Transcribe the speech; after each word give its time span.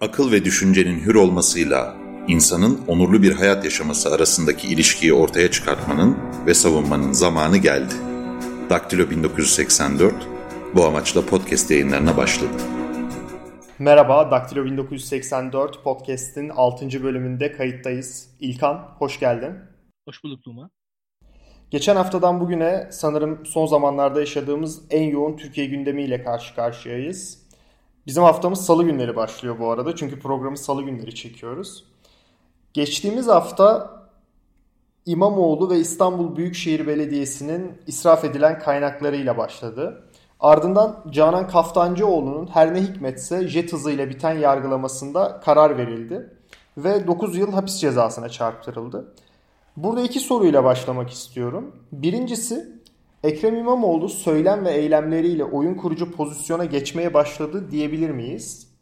akıl 0.00 0.32
ve 0.32 0.44
düşüncenin 0.44 1.00
hür 1.00 1.14
olmasıyla 1.14 1.96
insanın 2.28 2.80
onurlu 2.86 3.22
bir 3.22 3.32
hayat 3.32 3.64
yaşaması 3.64 4.14
arasındaki 4.14 4.68
ilişkiyi 4.68 5.12
ortaya 5.12 5.50
çıkartmanın 5.50 6.16
ve 6.46 6.54
savunmanın 6.54 7.12
zamanı 7.12 7.56
geldi. 7.56 7.94
Daktilo 8.70 9.10
1984 9.10 10.14
bu 10.74 10.84
amaçla 10.84 11.26
podcast 11.26 11.70
yayınlarına 11.70 12.16
başladı. 12.16 12.52
Merhaba, 13.78 14.30
Daktilo 14.30 14.64
1984 14.64 15.84
podcast'in 15.84 16.48
6. 16.48 17.02
bölümünde 17.02 17.52
kayıttayız. 17.52 18.28
İlkan, 18.40 18.74
hoş 18.98 19.20
geldin. 19.20 19.52
Hoş 20.08 20.24
bulduk 20.24 20.44
Duma. 20.44 20.70
Geçen 21.70 21.96
haftadan 21.96 22.40
bugüne 22.40 22.88
sanırım 22.92 23.46
son 23.46 23.66
zamanlarda 23.66 24.20
yaşadığımız 24.20 24.82
en 24.90 25.02
yoğun 25.02 25.36
Türkiye 25.36 25.66
gündemiyle 25.66 26.22
karşı 26.24 26.54
karşıyayız. 26.54 27.39
Bizim 28.10 28.22
haftamız 28.22 28.66
salı 28.66 28.84
günleri 28.84 29.16
başlıyor 29.16 29.58
bu 29.58 29.70
arada. 29.70 29.96
Çünkü 29.96 30.20
programı 30.20 30.58
salı 30.58 30.82
günleri 30.82 31.14
çekiyoruz. 31.14 31.84
Geçtiğimiz 32.72 33.28
hafta 33.28 33.90
İmamoğlu 35.06 35.70
ve 35.70 35.78
İstanbul 35.78 36.36
Büyükşehir 36.36 36.86
Belediyesi'nin 36.86 37.72
israf 37.86 38.24
edilen 38.24 38.58
kaynaklarıyla 38.58 39.38
başladı. 39.38 40.04
Ardından 40.40 41.04
Canan 41.10 41.48
Kaftancıoğlu'nun 41.48 42.46
her 42.46 42.74
ne 42.74 42.82
hikmetse 42.82 43.48
jet 43.48 43.72
hızıyla 43.72 44.08
biten 44.10 44.38
yargılamasında 44.38 45.40
karar 45.44 45.78
verildi 45.78 46.36
ve 46.76 47.06
9 47.06 47.36
yıl 47.36 47.52
hapis 47.52 47.80
cezasına 47.80 48.28
çarptırıldı. 48.28 49.14
Burada 49.76 50.02
iki 50.02 50.20
soruyla 50.20 50.64
başlamak 50.64 51.10
istiyorum. 51.10 51.76
Birincisi 51.92 52.79
Ekrem 53.22 53.56
İmamoğlu 53.56 54.08
söylem 54.08 54.64
ve 54.64 54.72
eylemleriyle 54.72 55.44
oyun 55.44 55.74
kurucu 55.74 56.12
pozisyona 56.12 56.64
geçmeye 56.64 57.14
başladı 57.14 57.70
diyebilir 57.70 58.10
miyiz? 58.10 58.76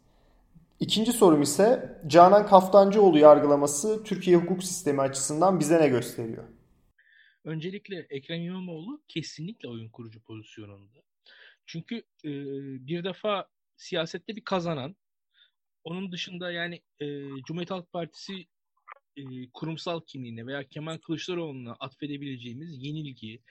İkinci 0.79 1.13
sorum 1.13 1.41
ise 1.41 1.97
Canan 2.07 2.47
Kaftancıoğlu 2.47 3.17
yargılaması 3.17 4.03
Türkiye 4.03 4.37
hukuk 4.37 4.63
sistemi 4.63 5.01
açısından 5.01 5.59
bize 5.59 5.81
ne 5.81 5.87
gösteriyor? 5.87 6.43
Öncelikle 7.43 8.07
Ekrem 8.09 8.41
İmamoğlu 8.41 9.01
kesinlikle 9.07 9.69
oyun 9.69 9.89
kurucu 9.89 10.21
pozisyonunda. 10.21 10.99
Çünkü 11.65 11.95
e, 12.25 12.31
bir 12.87 13.03
defa 13.03 13.47
siyasette 13.77 14.35
bir 14.35 14.43
kazanan, 14.43 14.95
onun 15.83 16.11
dışında 16.11 16.51
yani 16.51 16.81
e, 16.99 17.05
Cumhuriyet 17.43 17.71
Halk 17.71 17.91
Partisi 17.93 18.45
e, 19.17 19.23
kurumsal 19.53 20.01
kimliğine 20.07 20.45
veya 20.45 20.63
Kemal 20.63 20.97
Kılıçdaroğlu'na 20.97 21.75
atfedebileceğimiz 21.79 22.83
yenilgi, 22.83 23.41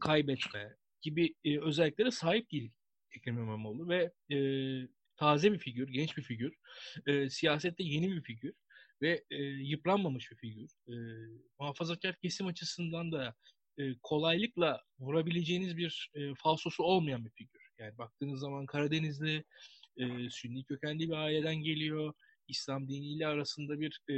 kaybetme 0.00 0.76
gibi 1.00 1.34
e, 1.44 1.60
özelliklere 1.60 2.10
sahip 2.10 2.50
değil 2.50 2.72
Ekrem 3.16 3.38
İmamoğlu 3.38 3.88
ve 3.88 4.12
e, 4.34 4.38
taze 5.16 5.52
bir 5.52 5.58
figür, 5.58 5.88
genç 5.88 6.16
bir 6.16 6.22
figür, 6.22 6.54
e, 7.06 7.30
siyasette 7.30 7.84
yeni 7.84 8.10
bir 8.10 8.22
figür 8.22 8.52
ve 9.02 9.24
e, 9.30 9.42
yıpranmamış 9.42 10.30
bir 10.30 10.36
figür. 10.36 10.70
E, 10.88 10.94
muhafazakar 11.58 12.16
kesim 12.16 12.46
açısından 12.46 13.12
da 13.12 13.34
e, 13.78 13.82
kolaylıkla 14.02 14.82
vurabileceğiniz 14.98 15.76
bir 15.76 16.10
e, 16.14 16.34
falsosu 16.34 16.82
olmayan 16.82 17.24
bir 17.24 17.30
figür. 17.30 17.60
Yani 17.78 17.98
baktığınız 17.98 18.40
zaman 18.40 18.66
Karadenizli, 18.66 19.44
e, 19.96 20.30
Sünni 20.30 20.64
kökenli 20.64 21.08
bir 21.08 21.14
aileden 21.14 21.56
geliyor. 21.56 22.14
İslam 22.48 22.88
diniyle 22.88 23.26
arasında 23.26 23.80
bir 23.80 24.00
e, 24.08 24.16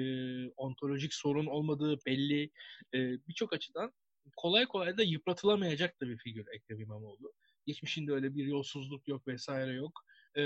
ontolojik 0.56 1.14
sorun 1.14 1.46
olmadığı 1.46 1.98
belli. 2.06 2.50
E, 2.94 2.98
Birçok 3.28 3.52
açıdan 3.52 3.92
kolay 4.36 4.66
kolay 4.66 4.98
da 4.98 5.02
yıpratılamayacak 5.02 6.00
da 6.00 6.08
bir 6.08 6.18
figür 6.18 6.46
Ekrem 6.54 6.80
İmamoğlu. 6.80 7.32
Geçmişinde 7.66 8.12
öyle 8.12 8.34
bir 8.34 8.44
yolsuzluk 8.44 9.08
yok 9.08 9.28
vesaire 9.28 9.72
yok. 9.72 10.04
E, 10.36 10.42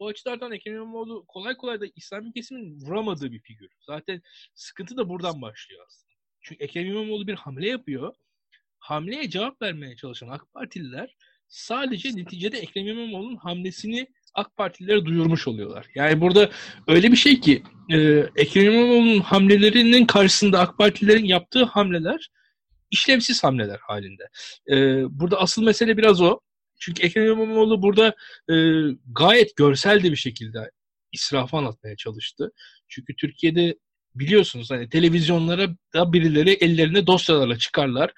bu 0.00 0.06
açılardan 0.06 0.52
Ekrem 0.52 0.74
İmamoğlu 0.74 1.24
kolay 1.28 1.56
kolay 1.56 1.80
da 1.80 1.86
İslami 1.96 2.32
kesimin 2.32 2.80
vuramadığı 2.80 3.32
bir 3.32 3.40
figür. 3.40 3.70
Zaten 3.80 4.22
sıkıntı 4.54 4.96
da 4.96 5.08
buradan 5.08 5.42
başlıyor 5.42 5.84
aslında. 5.86 6.14
Çünkü 6.40 6.64
Ekrem 6.64 6.86
İmamoğlu 6.86 7.26
bir 7.26 7.34
hamle 7.34 7.68
yapıyor. 7.68 8.14
Hamleye 8.78 9.30
cevap 9.30 9.62
vermeye 9.62 9.96
çalışan 9.96 10.28
AK 10.28 10.52
Partililer 10.52 11.16
sadece 11.48 12.16
neticede 12.16 12.58
Ekrem 12.58 12.86
İmamoğlu'nun 12.86 13.36
hamlesini 13.36 14.06
AK 14.34 14.56
Partililere 14.56 15.04
duyurmuş 15.04 15.48
oluyorlar. 15.48 15.86
Yani 15.94 16.20
burada 16.20 16.50
öyle 16.86 17.12
bir 17.12 17.16
şey 17.16 17.40
ki 17.40 17.62
e, 17.90 17.96
Ekrem 18.36 18.72
İmamoğlu'nun 18.72 19.20
hamlelerinin 19.20 20.06
karşısında 20.06 20.60
AK 20.60 20.78
Partililerin 20.78 21.24
yaptığı 21.24 21.64
hamleler 21.64 22.30
işlevsiz 22.90 23.44
hamleler 23.44 23.78
halinde. 23.82 24.28
E, 24.70 24.76
burada 25.20 25.40
asıl 25.40 25.62
mesele 25.62 25.96
biraz 25.96 26.20
o. 26.20 26.40
Çünkü 26.80 27.02
Ekrem 27.02 27.26
İmamoğlu 27.26 27.82
burada 27.82 28.14
e, 28.50 28.54
gayet 29.06 29.56
görsel 29.56 30.02
de 30.02 30.10
bir 30.10 30.16
şekilde 30.16 30.70
israfı 31.12 31.56
anlatmaya 31.56 31.96
çalıştı. 31.96 32.52
Çünkü 32.88 33.16
Türkiye'de 33.16 33.76
biliyorsunuz 34.14 34.70
hani 34.70 34.88
televizyonlara 34.88 35.68
da 35.94 36.12
birileri 36.12 36.50
ellerine 36.50 37.06
dosyalarla 37.06 37.58
çıkarlar. 37.58 38.12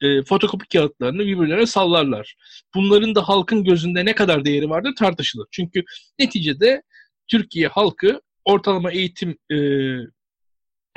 E, 0.00 0.24
fotokopi 0.24 0.68
kağıtlarını 0.68 1.18
birbirlerine 1.18 1.66
sallarlar. 1.66 2.34
Bunların 2.74 3.14
da 3.14 3.28
halkın 3.28 3.64
gözünde 3.64 4.04
ne 4.04 4.14
kadar 4.14 4.44
değeri 4.44 4.70
vardır 4.70 4.92
tartışılır. 4.98 5.46
Çünkü 5.50 5.84
neticede 6.18 6.82
Türkiye 7.28 7.68
halkı 7.68 8.20
ortalama 8.44 8.90
eğitim 8.90 9.38
e, 9.50 9.56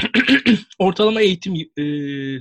ortalama 0.79 1.21
eğitim 1.21 1.55
e, 1.55 1.83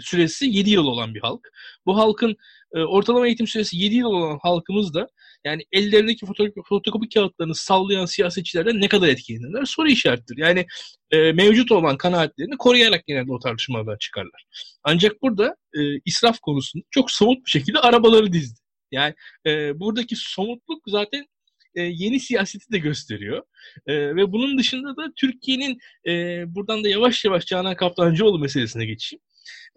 süresi 0.01 0.47
7 0.47 0.71
yıl 0.71 0.87
olan 0.87 1.15
bir 1.15 1.21
halk. 1.21 1.49
Bu 1.87 1.99
halkın 1.99 2.37
e, 2.75 2.79
ortalama 2.81 3.27
eğitim 3.27 3.47
süresi 3.47 3.77
7 3.77 3.95
yıl 3.95 4.07
olan 4.07 4.39
halkımız 4.43 4.95
da 4.95 5.09
yani 5.45 5.63
ellerindeki 5.73 6.27
fotokopi, 6.27 6.61
fotokopi 6.69 7.09
kağıtlarını 7.09 7.55
sallayan 7.55 8.07
siyasetçilerden 8.07 8.81
ne 8.81 8.89
kadar 8.89 9.09
etkilenirler 9.09 9.65
soru 9.65 9.89
işarettir. 9.89 10.37
Yani 10.39 10.67
e, 11.11 11.33
mevcut 11.33 11.73
olan 11.73 11.97
kanaatlerini 11.97 12.57
koruyarak 12.57 13.07
genelde 13.07 13.33
o 13.33 13.39
tartışmalardan 13.39 13.97
çıkarlar. 14.01 14.45
Ancak 14.85 15.23
burada 15.23 15.57
e, 15.75 15.81
israf 16.05 16.41
konusunda 16.41 16.85
çok 16.91 17.11
somut 17.11 17.47
bir 17.47 17.51
şekilde 17.51 17.79
arabaları 17.79 18.33
dizdi. 18.33 18.61
Yani 18.93 19.15
e, 19.47 19.81
buradaki 19.81 20.17
somutluk 20.17 20.83
zaten 20.87 21.27
e, 21.75 21.83
yeni 21.83 22.21
siyaseti 22.21 22.73
de 22.73 22.79
gösteriyor. 22.79 23.43
E, 23.87 24.17
ve 24.17 24.33
bunun 24.33 24.59
dışında 24.59 24.97
da 24.97 25.13
Türkiye'nin 25.17 25.79
e, 26.09 26.45
buradan 26.55 26.85
da 26.85 26.89
yavaş 26.89 27.25
yavaş 27.25 27.47
Canan 27.47 27.77
Kaptancıoğlu 27.77 28.39
meselesine 28.39 28.87
geçeyim. 28.87 29.23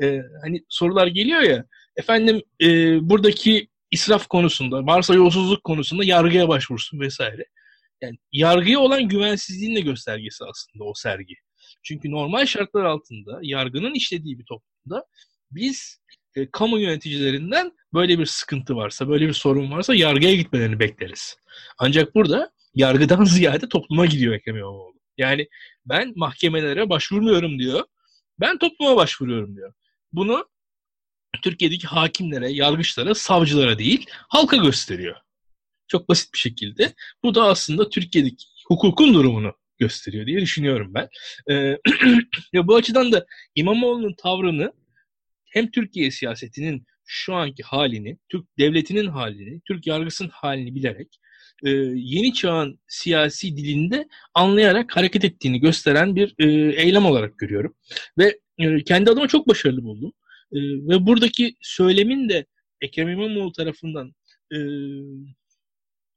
E, 0.04 0.20
hani 0.44 0.64
sorular 0.70 1.08
geliyor 1.08 1.42
ya 1.42 1.66
efendim 1.96 2.42
e, 2.62 2.98
buradaki 3.10 3.68
israf 3.92 4.28
konusunda, 4.28 4.86
varsa 4.86 5.14
yolsuzluk 5.14 5.64
konusunda 5.64 6.04
yargıya 6.04 6.48
başvursun 6.48 7.00
vesaire. 7.00 7.46
Yani 8.02 8.18
yargıya 8.32 8.80
olan 8.80 9.08
güvensizliğin 9.08 9.76
de 9.76 9.82
göstergesi 9.82 10.44
aslında 10.46 10.84
o 10.84 10.94
sergi. 10.96 11.36
Çünkü 11.84 12.12
normal 12.12 12.46
şartlar 12.46 12.86
altında 12.86 13.40
yargının 13.42 13.94
işlediği 13.94 14.40
bir 14.40 14.46
toplumda 14.46 15.06
biz 15.52 15.98
e, 16.36 16.52
kamu 16.52 16.80
yöneticilerinden 16.80 17.72
böyle 17.94 18.20
bir 18.20 18.26
sıkıntı 18.26 18.76
varsa, 18.76 19.10
böyle 19.10 19.28
bir 19.28 19.34
sorun 19.34 19.72
varsa 19.72 19.96
yargıya 19.96 20.36
gitmelerini 20.36 20.80
bekleriz. 20.80 21.38
Ancak 21.78 22.16
burada 22.16 22.52
yargıdan 22.76 23.24
ziyade 23.26 23.70
topluma 23.70 24.06
gidiyor 24.06 24.34
Ekrem 24.34 24.58
İmamoğlu. 24.58 24.94
Yani 25.18 25.48
ben 25.86 26.14
mahkemelere 26.16 26.90
başvurmuyorum 26.90 27.60
diyor. 27.60 27.84
Ben 28.40 28.58
topluma 28.58 28.96
başvuruyorum 28.96 29.56
diyor. 29.56 29.74
Bunu 30.14 30.48
Türkiye'deki 31.42 31.88
hakimlere, 31.88 32.52
yargıçlara, 32.52 33.16
savcılara 33.16 33.80
değil 33.80 34.06
halka 34.10 34.58
gösteriyor. 34.58 35.16
Çok 35.88 36.10
basit 36.10 36.34
bir 36.34 36.40
şekilde. 36.40 36.94
Bu 37.24 37.36
da 37.36 37.44
aslında 37.44 37.90
Türkiye'deki 37.90 38.46
hukukun 38.68 39.14
durumunu 39.14 39.54
gösteriyor 39.78 40.26
diye 40.26 40.42
düşünüyorum 40.42 40.94
ben. 40.94 41.10
Ee, 41.52 41.78
ya 42.54 42.68
bu 42.68 42.76
açıdan 42.76 43.12
da 43.12 43.26
İmamoğlu'nun 43.56 44.16
tavrını 44.18 44.74
hem 45.46 45.72
Türkiye 45.72 46.12
siyasetinin 46.12 46.86
şu 47.06 47.36
anki 47.36 47.64
halini, 47.64 48.18
Türk 48.30 48.46
devletinin 48.60 49.08
halini, 49.08 49.62
Türk 49.68 49.88
yargısının 49.88 50.30
halini 50.30 50.76
bilerek 50.76 51.20
e, 51.64 51.70
yeni 51.96 52.34
çağın 52.34 52.80
siyasi 52.88 53.58
dilinde 53.58 54.08
anlayarak 54.34 54.98
hareket 54.98 55.26
ettiğini 55.26 55.60
gösteren 55.60 56.16
bir 56.16 56.36
e, 56.40 56.46
eylem 56.82 57.06
olarak 57.06 57.38
görüyorum. 57.38 57.76
Ve 58.18 58.40
e, 58.58 58.84
kendi 58.84 59.12
adıma 59.12 59.28
çok 59.28 59.48
başarılı 59.48 59.84
buldum. 59.84 60.14
E, 60.52 60.58
ve 60.60 61.06
buradaki 61.06 61.56
söylemin 61.62 62.30
de 62.30 62.46
Ekrem 62.82 63.10
İmamoğlu 63.10 63.52
tarafından 63.52 64.14
e, 64.54 64.58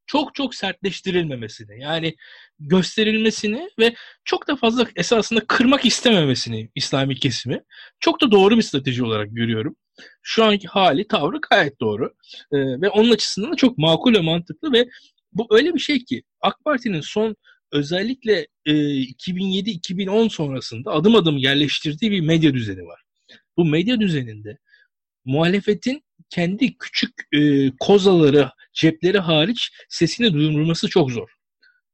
çok 0.06 0.34
çok 0.34 0.54
sertleştirilmemesini 0.54 1.82
yani 1.82 2.16
gösterilmesini 2.58 3.68
ve 3.78 3.94
çok 4.24 4.48
da 4.48 4.56
fazla 4.56 4.86
esasında 4.96 5.40
kırmak 5.46 5.84
istememesini 5.84 6.70
İslami 6.74 7.14
kesimi 7.16 7.62
çok 8.00 8.20
da 8.20 8.30
doğru 8.30 8.56
bir 8.56 8.62
strateji 8.62 9.04
olarak 9.04 9.28
görüyorum. 9.32 9.76
Şu 10.22 10.44
anki 10.44 10.68
hali, 10.68 11.08
tavrı 11.08 11.38
gayet 11.50 11.80
doğru. 11.80 12.14
Ee, 12.52 12.58
ve 12.58 12.88
onun 12.88 13.10
açısından 13.10 13.52
da 13.52 13.56
çok 13.56 13.78
makul 13.78 14.14
ve 14.14 14.20
mantıklı 14.20 14.72
ve 14.72 14.88
bu 15.32 15.46
öyle 15.50 15.74
bir 15.74 15.80
şey 15.80 16.04
ki 16.04 16.22
AK 16.40 16.64
Parti'nin 16.64 17.00
son 17.00 17.36
özellikle 17.72 18.46
e, 18.66 18.72
2007-2010 18.72 20.30
sonrasında 20.30 20.90
adım 20.90 21.14
adım 21.14 21.36
yerleştirdiği 21.36 22.10
bir 22.10 22.20
medya 22.20 22.54
düzeni 22.54 22.86
var. 22.86 23.02
Bu 23.56 23.64
medya 23.64 24.00
düzeninde 24.00 24.58
muhalefetin 25.24 26.02
kendi 26.30 26.78
küçük 26.78 27.10
e, 27.32 27.70
kozaları, 27.80 28.50
cepleri 28.72 29.18
hariç 29.18 29.70
sesini 29.88 30.32
duyurması 30.32 30.88
çok 30.88 31.10
zor. 31.10 31.28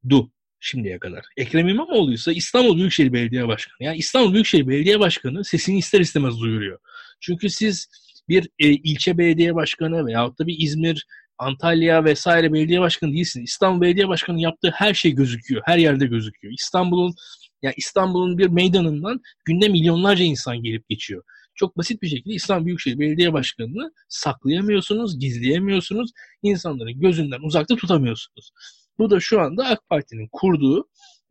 Du. 0.09 0.33
şimdiye 0.61 0.99
kadar. 0.99 1.25
Ekrem 1.37 1.69
İmamoğlu 1.69 2.13
ise 2.13 2.35
İstanbul 2.35 2.77
Büyükşehir 2.77 3.13
Belediye 3.13 3.49
Başkanı. 3.49 3.77
Yani 3.81 3.97
İstanbul 3.97 4.33
Büyükşehir 4.33 4.69
Belediye 4.69 5.01
Başkanı 5.01 5.45
sesini 5.45 5.79
ister 5.79 6.01
istemez 6.01 6.41
duyuruyor. 6.41 6.79
Çünkü 7.23 7.51
siz 7.51 7.89
bir 8.29 8.49
e, 8.59 8.69
ilçe 8.69 9.19
belediye 9.19 9.55
başkanı 9.55 10.07
veyahut 10.07 10.39
da 10.39 10.47
bir 10.47 10.57
İzmir, 10.59 11.07
Antalya 11.39 12.05
vesaire 12.05 12.53
belediye 12.53 12.81
başkanı 12.81 13.13
değilsiniz. 13.13 13.51
İstanbul 13.51 13.81
Belediye 13.81 14.09
Başkanı 14.09 14.41
yaptığı 14.41 14.71
her 14.75 14.95
şey 14.95 15.13
gözüküyor. 15.13 15.63
Her 15.65 15.79
yerde 15.79 16.07
gözüküyor. 16.07 16.55
İstanbul'un 16.59 17.15
yani 17.63 17.75
İstanbul'un 17.77 18.39
bir 18.39 18.47
meydanından 18.47 19.21
günde 19.45 19.69
milyonlarca 19.69 20.25
insan 20.25 20.63
gelip 20.63 20.89
geçiyor. 20.89 21.23
Çok 21.55 21.77
basit 21.77 22.03
bir 22.03 22.09
şekilde 22.09 22.35
İstanbul 22.35 22.67
Büyükşehir 22.67 22.99
Belediye 22.99 23.33
Başkanı'nı 23.33 23.93
saklayamıyorsunuz, 24.09 25.19
gizleyemiyorsunuz. 25.19 26.11
insanların 26.43 27.01
gözünden 27.01 27.41
uzakta 27.43 27.77
tutamıyorsunuz. 27.77 28.51
Bu 28.99 29.11
da 29.11 29.21
şu 29.21 29.41
anda 29.41 29.67
AK 29.67 29.89
Parti'nin 29.89 30.29
kurduğu 30.33 30.89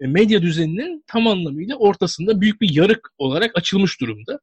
medya 0.08 0.42
düzeninin 0.42 1.04
tam 1.08 1.28
anlamıyla 1.28 1.76
ortasında 1.76 2.42
büyük 2.42 2.62
bir 2.62 2.76
yarık 2.76 3.10
olarak 3.18 3.52
açılmış 3.58 4.02
durumda. 4.02 4.40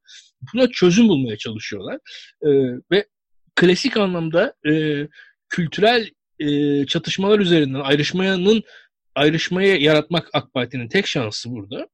Buna 0.55 0.69
çözüm 0.69 1.09
bulmaya 1.09 1.37
çalışıyorlar. 1.37 1.99
E, 2.43 2.49
ve 2.93 3.07
klasik 3.57 3.97
anlamda 3.97 4.55
e, 4.69 4.73
kültürel 5.49 6.11
e, 6.39 6.87
çatışmalar 6.87 7.39
üzerinden 7.39 7.81
ayrışmanın 7.81 8.63
ayrışmayı 9.15 9.81
yaratmak 9.81 10.29
AK 10.33 10.55
Parti'nin 10.55 10.89
tek 10.89 11.07
şansı 11.07 11.51
burada. 11.51 11.89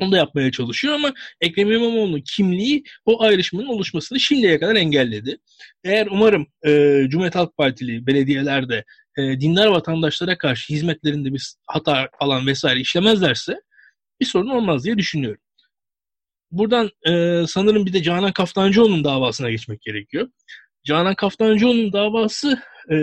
Onu 0.00 0.12
da 0.12 0.16
yapmaya 0.16 0.52
çalışıyor 0.52 0.94
ama 0.94 1.14
Ekrem 1.40 1.72
İmamoğlu'nun 1.72 2.22
kimliği 2.36 2.84
o 3.04 3.22
ayrışmanın 3.22 3.66
oluşmasını 3.66 4.20
şimdiye 4.20 4.60
kadar 4.60 4.76
engelledi. 4.76 5.38
Eğer 5.84 6.08
umarım 6.10 6.46
e, 6.66 7.02
Cumhuriyet 7.08 7.34
Halk 7.34 7.56
Partili 7.56 8.06
belediyelerde 8.06 8.84
e, 9.16 9.40
dindar 9.40 9.66
vatandaşlara 9.66 10.38
karşı 10.38 10.74
hizmetlerinde 10.74 11.32
bir 11.32 11.54
hata 11.66 12.08
alan 12.20 12.46
vesaire 12.46 12.80
işlemezlerse 12.80 13.60
bir 14.20 14.26
sorun 14.26 14.48
olmaz 14.48 14.84
diye 14.84 14.98
düşünüyorum. 14.98 15.40
Buradan 16.50 16.90
e, 17.08 17.44
sanırım 17.46 17.86
bir 17.86 17.92
de 17.92 18.02
Canan 18.02 18.32
Kaftancıoğlu'nun 18.32 19.04
davasına 19.04 19.50
geçmek 19.50 19.82
gerekiyor. 19.82 20.28
Canan 20.84 21.14
Kaftancıoğlu'nun 21.14 21.92
davası 21.92 22.62
e, 22.90 22.94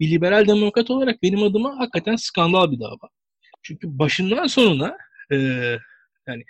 bir 0.00 0.10
liberal 0.10 0.48
demokrat 0.48 0.90
olarak 0.90 1.22
benim 1.22 1.42
adıma 1.42 1.78
hakikaten 1.78 2.16
skandal 2.16 2.72
bir 2.72 2.80
dava. 2.80 3.08
Çünkü 3.62 3.98
başından 3.98 4.46
sonuna 4.46 4.96
e, 5.32 5.36
yani 6.28 6.44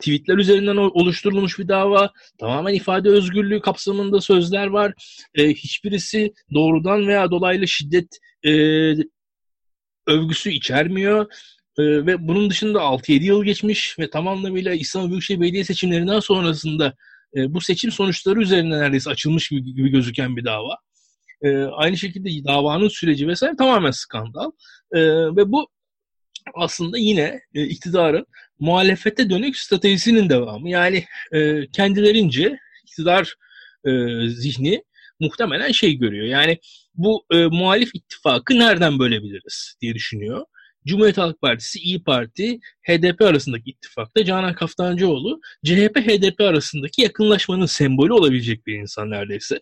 tweetler 0.00 0.38
üzerinden 0.38 0.76
oluşturulmuş 0.76 1.58
bir 1.58 1.68
dava. 1.68 2.12
Tamamen 2.38 2.74
ifade 2.74 3.08
özgürlüğü 3.08 3.60
kapsamında 3.60 4.20
sözler 4.20 4.66
var. 4.66 4.94
E, 5.34 5.48
hiçbirisi 5.48 6.32
doğrudan 6.54 7.06
veya 7.06 7.30
dolaylı 7.30 7.68
şiddet 7.68 8.18
e, 8.46 8.50
övgüsü 10.06 10.50
içermiyor. 10.50 11.32
E, 11.78 11.82
ve 11.82 12.28
bunun 12.28 12.50
dışında 12.50 12.78
6-7 12.78 13.22
yıl 13.22 13.44
geçmiş 13.44 13.98
ve 13.98 14.10
tam 14.10 14.28
anlamıyla 14.28 14.74
İstanbul 14.74 15.10
Büyükşehir 15.10 15.40
Belediye 15.40 15.64
seçimlerinden 15.64 16.20
sonrasında 16.20 16.94
e, 17.36 17.54
bu 17.54 17.60
seçim 17.60 17.90
sonuçları 17.90 18.40
üzerine 18.40 18.78
neredeyse 18.78 19.10
açılmış 19.10 19.48
gibi, 19.48 19.74
gibi 19.74 19.88
gözüken 19.88 20.36
bir 20.36 20.44
dava. 20.44 20.76
E, 21.42 21.64
aynı 21.64 21.96
şekilde 21.96 22.44
davanın 22.44 22.88
süreci 22.88 23.28
vesaire 23.28 23.56
tamamen 23.56 23.90
skandal. 23.90 24.50
E, 24.92 25.00
ve 25.36 25.52
bu 25.52 25.68
aslında 26.54 26.98
yine 26.98 27.40
e, 27.54 27.64
iktidarın 27.64 28.26
muhalefete 28.60 29.30
dönük 29.30 29.56
stratejisinin 29.56 30.28
devamı. 30.28 30.70
Yani 30.70 31.04
e, 31.32 31.66
kendilerince 31.66 32.58
iktidar 32.86 33.34
e, 33.84 33.90
zihni 34.28 34.84
muhtemelen 35.20 35.72
şey 35.72 35.94
görüyor. 35.94 36.26
Yani 36.26 36.58
bu 36.94 37.26
e, 37.32 37.46
muhalif 37.46 37.94
ittifakı 37.94 38.58
nereden 38.58 38.98
bölebiliriz 38.98 39.76
diye 39.80 39.94
düşünüyor. 39.94 40.44
Cumhuriyet 40.86 41.18
Halk 41.18 41.40
Partisi, 41.40 41.78
İyi 41.78 42.04
Parti, 42.04 42.58
HDP 42.88 43.22
arasındaki 43.22 43.70
ittifakta 43.70 44.24
Canan 44.24 44.54
Kaftancıoğlu, 44.54 45.40
CHP-HDP 45.66 46.44
arasındaki 46.44 47.02
yakınlaşmanın 47.02 47.66
sembolü 47.66 48.12
olabilecek 48.12 48.66
bir 48.66 48.74
insan 48.74 49.10
neredeyse. 49.10 49.60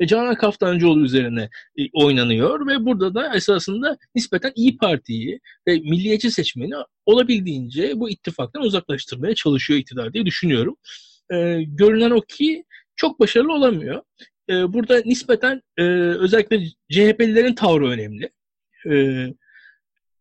Ve 0.00 0.06
Canan 0.06 0.34
Kaftancıoğlu 0.34 1.04
üzerine 1.04 1.50
e, 1.78 1.82
oynanıyor 1.92 2.66
ve 2.66 2.84
burada 2.84 3.14
da 3.14 3.36
esasında 3.36 3.98
nispeten 4.14 4.52
İyi 4.54 4.76
Parti'yi 4.76 5.40
ve 5.68 5.78
milliyetçi 5.78 6.30
seçmeni 6.30 6.74
olabildiğince 7.06 7.92
bu 7.96 8.10
ittifaktan 8.10 8.62
uzaklaştırmaya 8.62 9.34
çalışıyor 9.34 9.80
iktidar 9.80 10.12
diye 10.12 10.26
düşünüyorum. 10.26 10.76
E, 11.32 11.62
görünen 11.62 12.10
o 12.10 12.20
ki 12.20 12.64
çok 12.96 13.20
başarılı 13.20 13.52
olamıyor. 13.52 14.02
E, 14.50 14.72
burada 14.72 15.02
nispeten 15.04 15.62
e, 15.76 15.82
özellikle 15.92 16.64
CHP'lilerin 16.90 17.54
tavrı 17.54 17.88
önemli. 17.88 18.30
E, 18.90 19.26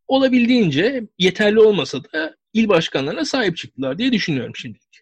olabildiğince 0.07 1.07
yeterli 1.18 1.60
olmasa 1.60 2.04
da 2.04 2.36
il 2.54 2.68
başkanlarına 2.68 3.25
sahip 3.25 3.57
çıktılar 3.57 3.98
diye 3.98 4.12
düşünüyorum 4.12 4.56
şimdilik. 4.56 5.01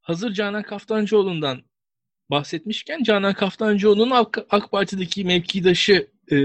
Hazır 0.00 0.32
Canan 0.32 0.62
Kaftancıoğlu'ndan 0.62 1.62
bahsetmişken 2.30 3.02
Canan 3.02 3.34
Kaftancıoğlu'nun 3.34 4.10
AK, 4.10 4.38
AK 4.50 4.70
Parti'deki 4.70 5.24
mevkidaşı 5.24 6.08
e, 6.32 6.36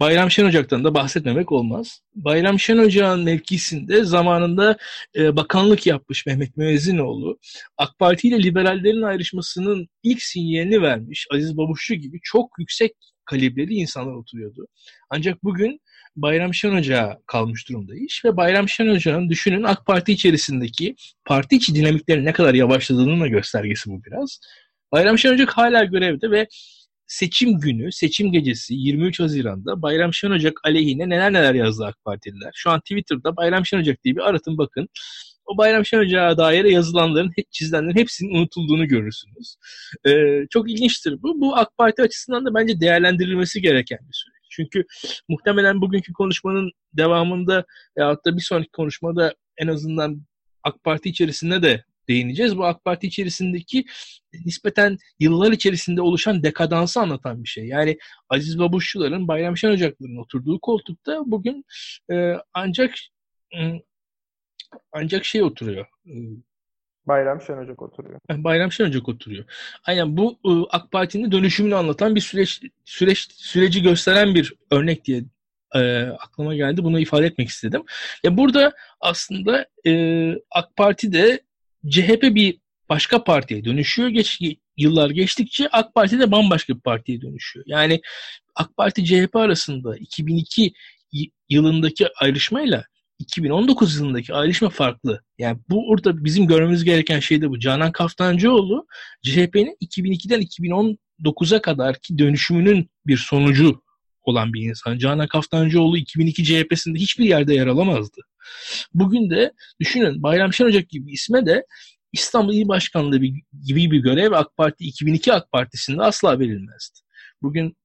Bayram 0.00 0.30
Şenocak'tan 0.30 0.84
da 0.84 0.94
bahsetmemek 0.94 1.52
olmaz. 1.52 2.00
Bayram 2.14 2.58
Şenocak'ın 2.58 3.24
mevkisinde 3.24 4.04
zamanında 4.04 4.76
e, 5.16 5.36
bakanlık 5.36 5.86
yapmış 5.86 6.26
Mehmet 6.26 6.56
Müezzinoğlu, 6.56 7.38
AK 7.78 7.98
Parti 7.98 8.28
ile 8.28 8.42
liberallerin 8.42 9.02
ayrışmasının 9.02 9.88
ilk 10.02 10.22
sinyalini 10.22 10.82
vermiş 10.82 11.26
Aziz 11.34 11.56
Babuşçu 11.56 11.94
gibi 11.94 12.18
çok 12.22 12.50
yüksek 12.58 12.92
kalibreli 13.24 13.74
insanlar 13.74 14.12
oturuyordu. 14.12 14.66
Ancak 15.10 15.44
bugün 15.44 15.80
Bayram 16.16 16.54
Şenocak'a 16.54 17.20
kalmış 17.26 17.68
durumda 17.68 17.94
iş 17.96 18.24
ve 18.24 18.36
Bayram 18.36 18.68
Şenocak'ın 18.68 19.28
düşünün 19.28 19.62
AK 19.62 19.86
Parti 19.86 20.12
içerisindeki 20.12 20.96
parti 21.24 21.56
içi 21.56 21.74
dinamiklerin 21.74 22.24
ne 22.24 22.32
kadar 22.32 22.54
yavaşladığının 22.54 23.20
da 23.20 23.26
göstergesi 23.28 23.90
bu 23.90 24.04
biraz. 24.04 24.40
Bayram 24.94 25.18
Şenocak 25.18 25.50
hala 25.50 25.84
görevde 25.84 26.30
ve 26.30 26.46
seçim 27.06 27.60
günü, 27.60 27.92
seçim 27.92 28.32
gecesi 28.32 28.74
23 28.74 29.20
Haziran'da 29.20 29.82
Bayram 29.82 30.14
Şenocak 30.14 30.60
aleyhine 30.64 31.08
neler 31.08 31.32
neler 31.32 31.54
yazdı 31.54 31.86
AK 31.86 32.04
Partililer. 32.04 32.50
Şu 32.54 32.70
an 32.70 32.80
Twitter'da 32.80 33.36
Bayram 33.36 33.66
Şenocak 33.66 34.04
diye 34.04 34.16
bir 34.16 34.20
aratın 34.20 34.58
bakın. 34.58 34.88
O 35.46 35.58
Bayram 35.58 35.84
Şenocak'a 35.84 36.38
dair 36.38 36.64
yazılanların, 36.64 37.32
çizilenlerin 37.50 37.96
hepsinin 37.96 38.34
unutulduğunu 38.34 38.88
görürsünüz. 38.88 39.56
Ee, 40.06 40.46
çok 40.50 40.70
ilginçtir 40.70 41.22
bu. 41.22 41.40
Bu 41.40 41.56
AK 41.56 41.76
Parti 41.78 42.02
açısından 42.02 42.46
da 42.46 42.54
bence 42.54 42.80
değerlendirilmesi 42.80 43.62
gereken 43.62 43.98
bir 43.98 44.14
süreç. 44.14 44.46
Çünkü 44.50 44.84
muhtemelen 45.28 45.80
bugünkü 45.80 46.12
konuşmanın 46.12 46.70
devamında 46.92 47.64
veyahut 47.98 48.24
da 48.26 48.36
bir 48.36 48.42
sonraki 48.42 48.70
konuşmada 48.70 49.34
en 49.58 49.66
azından 49.66 50.22
AK 50.62 50.84
Parti 50.84 51.08
içerisinde 51.08 51.62
de 51.62 51.84
değineceğiz. 52.08 52.58
Bu 52.58 52.64
AK 52.64 52.84
Parti 52.84 53.06
içerisindeki 53.06 53.84
nispeten 54.44 54.98
yıllar 55.20 55.52
içerisinde 55.52 56.02
oluşan 56.02 56.42
dekadansı 56.42 57.00
anlatan 57.00 57.42
bir 57.44 57.48
şey. 57.48 57.66
Yani 57.66 57.98
Aziz 58.28 58.58
Babuşçuların, 58.58 59.28
Bayram 59.28 59.56
Şen 59.56 59.70
Ocakları'nın 59.70 60.16
oturduğu 60.16 60.60
koltukta 60.60 61.22
bugün 61.26 61.64
e, 62.12 62.34
ancak 62.54 62.94
e, 63.58 63.82
ancak 64.92 65.24
şey 65.24 65.42
oturuyor. 65.42 65.86
E, 66.06 66.12
Bayram 67.06 67.40
Şenocak 67.40 67.82
oturuyor. 67.82 68.20
Bayram 68.30 68.72
Şenocak 68.72 69.08
oturuyor. 69.08 69.44
Aynen 69.84 70.16
bu 70.16 70.38
e, 70.44 70.50
AK 70.70 70.92
Parti'nin 70.92 71.32
dönüşümünü 71.32 71.74
anlatan 71.74 72.14
bir 72.14 72.20
süreç 72.20 72.60
süreç 72.84 73.32
süreci 73.32 73.82
gösteren 73.82 74.34
bir 74.34 74.54
örnek 74.70 75.04
diye 75.04 75.24
e, 75.74 76.02
aklıma 76.02 76.54
geldi. 76.54 76.84
Bunu 76.84 77.00
ifade 77.00 77.26
etmek 77.26 77.48
istedim. 77.48 77.82
Ya 78.24 78.36
burada 78.36 78.72
aslında 79.00 79.66
e, 79.86 80.32
AK 80.50 80.76
Parti 80.76 81.12
de 81.12 81.40
CHP 81.90 82.22
bir 82.22 82.58
başka 82.88 83.24
partiye 83.24 83.64
dönüşüyor. 83.64 84.08
Geç, 84.08 84.40
yıllar 84.76 85.10
geçtikçe 85.10 85.68
AK 85.68 85.94
Parti 85.94 86.18
de 86.18 86.30
bambaşka 86.30 86.74
bir 86.74 86.80
partiye 86.80 87.20
dönüşüyor. 87.20 87.64
Yani 87.68 88.00
AK 88.54 88.76
Parti 88.76 89.04
CHP 89.04 89.36
arasında 89.36 89.96
2002 89.96 90.72
yılındaki 91.48 92.08
ayrışmayla 92.20 92.84
2019 93.18 93.96
yılındaki 93.96 94.34
ayrışma 94.34 94.70
farklı. 94.70 95.22
Yani 95.38 95.58
bu 95.68 95.88
orada 95.88 96.24
bizim 96.24 96.46
görmemiz 96.46 96.84
gereken 96.84 97.20
şey 97.20 97.42
de 97.42 97.50
bu. 97.50 97.58
Canan 97.58 97.92
Kaftancıoğlu 97.92 98.86
CHP'nin 99.22 99.76
2002'den 99.82 100.42
2019'a 100.42 101.62
kadarki 101.62 102.18
dönüşümünün 102.18 102.90
bir 103.06 103.16
sonucu 103.16 103.82
olan 104.22 104.52
bir 104.52 104.62
insan. 104.62 104.98
Canan 104.98 105.28
Kaftancıoğlu 105.28 105.98
2002 105.98 106.44
CHP'sinde 106.44 106.98
hiçbir 106.98 107.24
yerde 107.24 107.54
yer 107.54 107.66
alamazdı. 107.66 108.20
Bugün 108.94 109.30
de 109.30 109.52
düşünün 109.80 110.22
Bayram 110.22 110.52
Şenocak 110.52 110.88
gibi 110.88 111.12
isme 111.12 111.46
de 111.46 111.66
İstanbul 112.12 112.54
İl 112.54 112.68
Başkanlığı 112.68 113.18
gibi 113.66 113.90
bir 113.90 113.98
görev 113.98 114.32
AK 114.32 114.56
Parti 114.56 114.84
2002 114.84 115.32
AK 115.32 115.52
Partisi'nde 115.52 116.02
asla 116.02 116.38
verilmezdi. 116.38 116.98
Bugün 117.42 117.76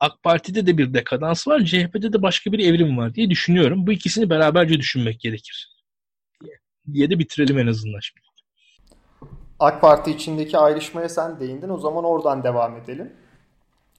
AK 0.00 0.22
Parti'de 0.22 0.66
de 0.66 0.78
bir 0.78 0.94
dekadans 0.94 1.48
var, 1.48 1.64
CHP'de 1.64 2.12
de 2.12 2.22
başka 2.22 2.52
bir 2.52 2.58
evrim 2.58 2.98
var 2.98 3.14
diye 3.14 3.30
düşünüyorum. 3.30 3.86
Bu 3.86 3.92
ikisini 3.92 4.30
beraberce 4.30 4.78
düşünmek 4.78 5.20
gerekir. 5.20 5.68
Diye 6.92 7.10
de 7.10 7.18
bitirelim 7.18 7.58
en 7.58 7.66
azından 7.66 8.00
şimdi. 8.00 8.20
AK 9.58 9.80
Parti 9.80 10.10
içindeki 10.10 10.58
ayrışmaya 10.58 11.08
sen 11.08 11.40
değindin. 11.40 11.68
O 11.68 11.78
zaman 11.78 12.04
oradan 12.04 12.44
devam 12.44 12.76
edelim. 12.76 13.12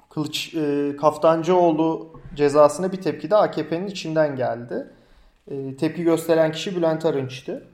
Kılıç 0.10 0.56
e, 0.56 0.96
Kaftancıoğlu 1.02 2.20
cezasına 2.36 2.92
bir 2.92 3.02
tepki 3.02 3.30
de 3.30 3.36
AKP'nin 3.36 3.88
içinden 3.88 4.36
geldi. 4.36 4.88
E, 5.52 5.76
tepki 5.78 6.04
gösteren 6.04 6.52
kişi 6.52 6.76
Bülent 6.76 7.06
Arınç'tı. 7.06 7.68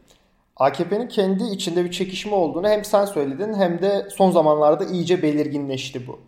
AKP'nin 0.55 1.07
kendi 1.07 1.43
içinde 1.43 1.85
bir 1.85 1.91
çekişme 1.91 2.35
olduğunu 2.35 2.67
hem 2.67 2.85
sen 2.85 3.05
söyledin 3.05 3.53
hem 3.53 3.81
de 3.81 4.07
son 4.17 4.31
zamanlarda 4.31 4.85
iyice 4.85 5.21
belirginleşti 5.21 6.07
bu. 6.07 6.19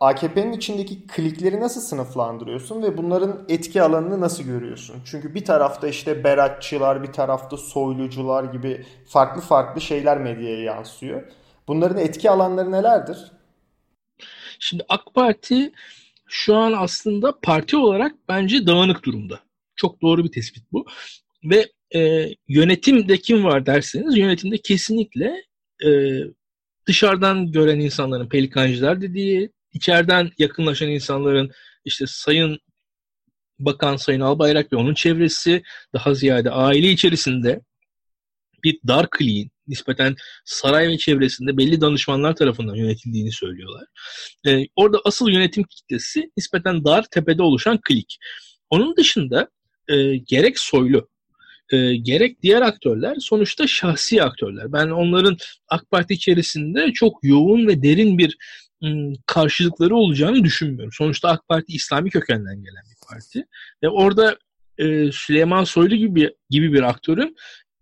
AKP'nin 0.00 0.52
içindeki 0.52 1.06
klikleri 1.06 1.60
nasıl 1.60 1.80
sınıflandırıyorsun 1.80 2.82
ve 2.82 2.98
bunların 2.98 3.44
etki 3.48 3.82
alanını 3.82 4.20
nasıl 4.20 4.44
görüyorsun? 4.44 4.96
Çünkü 5.04 5.34
bir 5.34 5.44
tarafta 5.44 5.88
işte 5.88 6.24
Beratçılar, 6.24 7.02
bir 7.02 7.12
tarafta 7.12 7.56
soylucular 7.56 8.44
gibi 8.44 8.86
farklı 9.06 9.40
farklı 9.40 9.80
şeyler 9.80 10.18
medyaya 10.18 10.62
yansıyor. 10.62 11.22
Bunların 11.68 11.98
etki 11.98 12.30
alanları 12.30 12.72
nelerdir? 12.72 13.32
Şimdi 14.58 14.84
AK 14.88 15.14
Parti 15.14 15.72
şu 16.26 16.56
an 16.56 16.72
aslında 16.72 17.40
parti 17.42 17.76
olarak 17.76 18.14
bence 18.28 18.66
dağınık 18.66 19.04
durumda. 19.04 19.40
Çok 19.78 20.02
doğru 20.02 20.24
bir 20.24 20.32
tespit 20.32 20.64
bu. 20.72 20.86
Ve 21.44 21.68
e, 21.94 22.28
yönetimde 22.48 23.18
kim 23.18 23.44
var 23.44 23.66
derseniz 23.66 24.16
yönetimde 24.16 24.58
kesinlikle 24.58 25.44
e, 25.86 25.90
dışarıdan 26.86 27.52
gören 27.52 27.80
insanların 27.80 28.28
pelikancılar 28.28 29.00
dediği, 29.00 29.50
içeriden 29.72 30.30
yakınlaşan 30.38 30.88
insanların 30.88 31.50
işte 31.84 32.04
Sayın 32.08 32.58
Bakan 33.58 33.96
Sayın 33.96 34.20
Albayrak 34.20 34.72
ve 34.72 34.76
onun 34.76 34.94
çevresi 34.94 35.62
daha 35.94 36.14
ziyade 36.14 36.50
aile 36.50 36.90
içerisinde 36.90 37.60
bir 38.64 38.78
dar 38.88 39.10
kliğin 39.10 39.50
nispeten 39.66 40.16
saray 40.44 40.88
ve 40.88 40.98
çevresinde 40.98 41.56
belli 41.56 41.80
danışmanlar 41.80 42.36
tarafından 42.36 42.74
yönetildiğini 42.74 43.32
söylüyorlar. 43.32 43.84
Ee, 44.46 44.66
orada 44.76 44.98
asıl 45.04 45.28
yönetim 45.28 45.64
kitlesi 45.64 46.30
nispeten 46.36 46.84
dar 46.84 47.04
tepede 47.10 47.42
oluşan 47.42 47.80
klik. 47.88 48.18
Onun 48.70 48.96
dışında 48.96 49.48
e, 49.88 50.16
gerek 50.16 50.58
soylu 50.58 51.08
e, 51.72 51.96
gerek 51.96 52.42
diğer 52.42 52.62
aktörler 52.62 53.16
sonuçta 53.20 53.66
şahsi 53.66 54.22
aktörler. 54.22 54.72
Ben 54.72 54.88
onların 54.88 55.36
AK 55.68 55.90
Parti 55.90 56.14
içerisinde 56.14 56.92
çok 56.92 57.18
yoğun 57.22 57.66
ve 57.66 57.82
derin 57.82 58.18
bir 58.18 58.36
m, 58.82 59.12
karşılıkları 59.26 59.96
olacağını 59.96 60.44
düşünmüyorum. 60.44 60.92
Sonuçta 60.92 61.28
AK 61.28 61.48
Parti 61.48 61.72
İslami 61.72 62.10
kökenden 62.10 62.56
gelen 62.56 62.82
bir 62.90 63.08
parti 63.08 63.46
ve 63.82 63.88
orada 63.88 64.38
e, 64.78 65.12
Süleyman 65.12 65.64
Soylu 65.64 65.96
gibi 65.96 66.30
gibi 66.50 66.72
bir 66.72 66.82
aktörün 66.82 67.36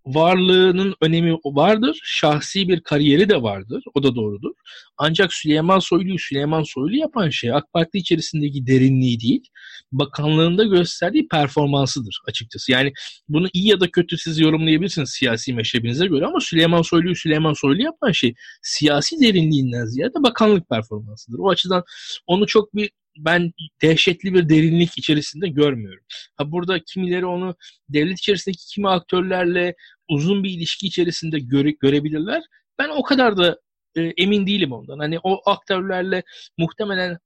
varlığının 0.06 0.94
önemi 1.00 1.32
vardır. 1.44 2.00
Şahsi 2.04 2.68
bir 2.68 2.80
kariyeri 2.80 3.28
de 3.28 3.42
vardır. 3.42 3.84
O 3.94 4.02
da 4.02 4.14
doğrudur. 4.14 4.50
Ancak 4.98 5.34
Süleyman 5.34 5.78
Soylu'yu 5.78 6.18
Süleyman 6.18 6.62
Soylu 6.62 6.96
yapan 6.96 7.30
şey 7.30 7.52
AK 7.52 7.72
Parti 7.72 7.98
içerisindeki 7.98 8.66
derinliği 8.66 9.20
değil, 9.20 9.48
bakanlığında 9.92 10.64
gösterdiği 10.64 11.28
performansıdır 11.28 12.20
açıkçası. 12.28 12.72
Yani 12.72 12.92
bunu 13.28 13.48
iyi 13.52 13.68
ya 13.68 13.80
da 13.80 13.90
kötü 13.90 14.18
siz 14.18 14.38
yorumlayabilirsiniz 14.38 15.10
siyasi 15.10 15.54
meşrebinize 15.54 16.06
göre 16.06 16.26
ama 16.26 16.40
Süleyman 16.40 16.82
Soylu'yu 16.82 17.16
Süleyman 17.16 17.52
Soylu 17.52 17.82
yapan 17.82 18.12
şey 18.12 18.34
siyasi 18.62 19.20
derinliğinden 19.20 19.84
ziyade 19.84 20.22
bakanlık 20.22 20.68
performansıdır. 20.68 21.38
O 21.38 21.50
açıdan 21.50 21.84
onu 22.26 22.46
çok 22.46 22.74
bir 22.74 22.90
ben 23.18 23.52
dehşetli 23.82 24.34
bir 24.34 24.48
derinlik 24.48 24.98
içerisinde 24.98 25.48
görmüyorum. 25.48 26.04
Ha 26.36 26.52
burada 26.52 26.80
kimileri 26.86 27.26
onu 27.26 27.56
devlet 27.88 28.18
içerisindeki 28.18 28.66
kimi 28.66 28.88
aktörlerle 28.88 29.74
uzun 30.08 30.44
bir 30.44 30.50
ilişki 30.50 30.86
içerisinde 30.86 31.38
göre, 31.38 31.70
görebilirler. 31.70 32.42
Ben 32.78 32.88
o 32.88 33.02
kadar 33.02 33.36
da 33.36 33.60
e, 33.96 34.02
emin 34.02 34.46
değilim 34.46 34.72
ondan. 34.72 34.98
Hani 34.98 35.18
o 35.22 35.50
aktörlerle 35.50 36.22
muhtemelen 36.58 37.18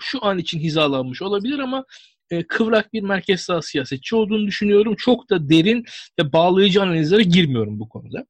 şu 0.00 0.24
an 0.24 0.38
için 0.38 0.60
hizalanmış 0.60 1.22
olabilir 1.22 1.58
ama 1.58 1.84
e, 2.30 2.46
kıvrak 2.46 2.92
bir 2.92 3.02
merkez 3.02 3.40
sağ 3.40 3.62
siyasetçi 3.62 4.16
olduğunu 4.16 4.46
düşünüyorum. 4.46 4.94
Çok 4.98 5.30
da 5.30 5.48
derin 5.48 5.84
ve 6.18 6.32
bağlayıcı 6.32 6.82
analizlere 6.82 7.22
girmiyorum 7.22 7.80
bu 7.80 7.88
konuda. 7.88 8.24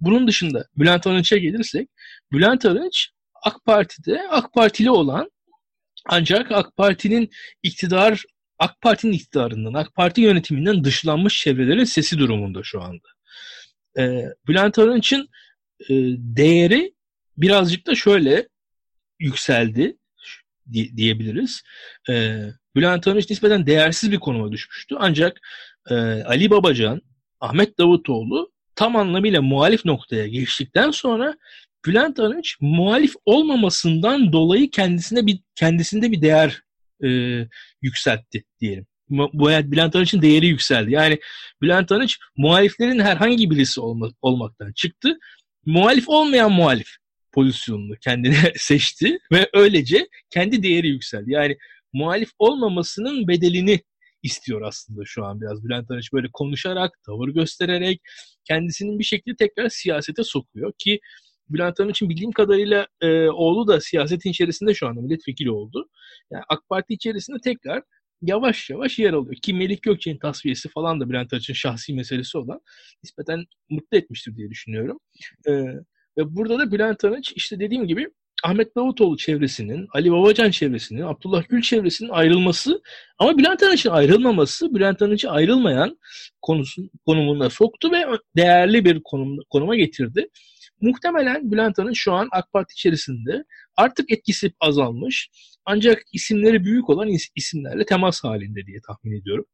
Bunun 0.00 0.28
dışında 0.28 0.66
Bülent 0.76 1.06
Arınç'a 1.06 1.36
gelirsek, 1.36 1.88
Bülent 2.32 2.64
Arınç 2.64 3.10
AK 3.44 3.64
Parti'de 3.64 4.28
AK 4.30 4.52
Partili 4.52 4.90
olan 4.90 5.30
ancak 6.08 6.52
AK 6.52 6.76
Parti'nin 6.76 7.30
iktidar 7.62 8.24
AK 8.58 8.80
Parti'nin 8.80 9.12
iktidarından, 9.12 9.74
AK 9.74 9.94
Parti 9.94 10.20
yönetiminden 10.20 10.84
dışlanmış 10.84 11.40
çevrelerin 11.40 11.84
sesi 11.84 12.18
durumunda 12.18 12.60
şu 12.62 12.82
anda. 12.82 13.08
Ee, 13.98 14.24
Bülent 14.48 14.78
Arınç'ın 14.78 15.28
e, 15.80 15.94
değeri 16.18 16.94
birazcık 17.36 17.86
da 17.86 17.94
şöyle 17.94 18.48
yükseldi 19.18 19.96
diyebiliriz. 20.72 21.62
Ee, 22.08 22.42
Bülent 22.76 23.08
Arınç 23.08 23.30
nispeten 23.30 23.66
değersiz 23.66 24.12
bir 24.12 24.18
konuma 24.18 24.52
düşmüştü. 24.52 24.96
Ancak 24.98 25.40
e, 25.90 25.94
Ali 26.22 26.50
Babacan, 26.50 27.02
Ahmet 27.40 27.78
Davutoğlu 27.78 28.52
tam 28.74 28.96
anlamıyla 28.96 29.42
muhalif 29.42 29.84
noktaya 29.84 30.26
geçtikten 30.26 30.90
sonra 30.90 31.34
Bülent 31.86 32.20
Arınç 32.20 32.56
muhalif 32.60 33.14
olmamasından 33.24 34.32
dolayı 34.32 34.70
kendisine 34.70 35.26
bir 35.26 35.40
kendisinde 35.54 36.12
bir 36.12 36.22
değer 36.22 36.62
e, 37.04 37.08
yükseltti 37.82 38.44
diyelim. 38.60 38.86
Bu 39.10 39.48
Bülent 39.48 39.96
Arınç'ın 39.96 40.22
değeri 40.22 40.46
yükseldi. 40.46 40.92
Yani 40.92 41.18
Bülent 41.62 41.92
Arınç 41.92 42.18
muhaliflerin 42.36 42.98
herhangi 43.00 43.50
birisi 43.50 43.80
olma, 43.80 44.10
olmaktan 44.22 44.72
çıktı. 44.72 45.18
Muhalif 45.66 46.08
olmayan 46.08 46.52
muhalif 46.52 46.88
pozisyonunu 47.32 47.96
kendine 47.96 48.52
seçti 48.56 49.18
ve 49.32 49.50
öylece 49.52 50.08
kendi 50.30 50.62
değeri 50.62 50.88
yükseldi. 50.88 51.32
Yani 51.32 51.56
muhalif 51.92 52.30
olmamasının 52.38 53.28
bedelini 53.28 53.80
istiyor 54.22 54.62
aslında 54.62 55.02
şu 55.04 55.24
an 55.24 55.40
biraz. 55.40 55.64
Bülent 55.64 55.90
Arınç 55.90 56.12
böyle 56.12 56.28
konuşarak, 56.32 57.02
tavır 57.06 57.28
göstererek 57.28 58.00
kendisinin 58.44 58.98
bir 58.98 59.04
şekilde 59.04 59.36
tekrar 59.36 59.68
siyasete 59.68 60.24
sokuyor 60.24 60.72
ki 60.78 61.00
Bülent 61.50 61.80
için 61.80 62.08
bildiğim 62.08 62.32
kadarıyla 62.32 62.86
e, 63.00 63.28
oğlu 63.28 63.68
da 63.68 63.80
siyasetin 63.80 64.30
içerisinde 64.30 64.74
şu 64.74 64.88
anda 64.88 65.00
milletvekili 65.00 65.50
oldu. 65.50 65.88
Yani 66.30 66.42
AK 66.48 66.68
Parti 66.68 66.94
içerisinde 66.94 67.36
tekrar 67.44 67.82
yavaş 68.22 68.70
yavaş 68.70 68.98
yer 68.98 69.12
alıyor. 69.12 69.34
Ki 69.42 69.54
Melik 69.54 69.82
Gökçe'nin 69.82 70.18
tasfiyesi 70.18 70.68
falan 70.68 71.00
da 71.00 71.08
Bülent 71.08 71.32
Arınç'ın 71.32 71.54
şahsi 71.54 71.94
meselesi 71.94 72.38
olan 72.38 72.60
nispeten 73.02 73.44
mutlu 73.70 73.98
etmiştir 73.98 74.36
diye 74.36 74.50
düşünüyorum. 74.50 74.98
E, 75.46 75.52
ve 76.18 76.36
burada 76.36 76.58
da 76.58 76.72
Bülent 76.72 77.04
Arınç 77.04 77.32
işte 77.36 77.60
dediğim 77.60 77.86
gibi 77.86 78.08
Ahmet 78.44 78.76
Davutoğlu 78.76 79.16
çevresinin, 79.16 79.86
Ali 79.94 80.12
Babacan 80.12 80.50
çevresinin, 80.50 81.02
Abdullah 81.02 81.48
Gül 81.48 81.62
çevresinin 81.62 82.08
ayrılması 82.08 82.82
ama 83.18 83.38
Bülent 83.38 83.62
Arınç'ın 83.62 83.90
ayrılmaması 83.90 84.74
Bülent 84.74 85.02
Arınç'ı 85.02 85.30
ayrılmayan 85.30 85.98
konusun, 86.42 86.90
konumuna 87.06 87.50
soktu 87.50 87.92
ve 87.92 88.06
değerli 88.36 88.84
bir 88.84 89.00
konum, 89.04 89.38
konuma 89.50 89.76
getirdi. 89.76 90.28
Muhtemelen 90.80 91.52
Bülent 91.52 91.78
Han'ın 91.78 91.92
şu 91.92 92.12
an 92.12 92.28
AK 92.32 92.52
Parti 92.52 92.72
içerisinde 92.72 93.44
artık 93.78 94.12
etkisi 94.12 94.52
azalmış 94.60 95.30
ancak 95.64 96.02
isimleri 96.12 96.64
büyük 96.64 96.90
olan 96.90 97.08
isimlerle 97.36 97.86
temas 97.86 98.24
halinde 98.24 98.66
diye 98.66 98.78
tahmin 98.86 99.20
ediyorum. 99.20 99.44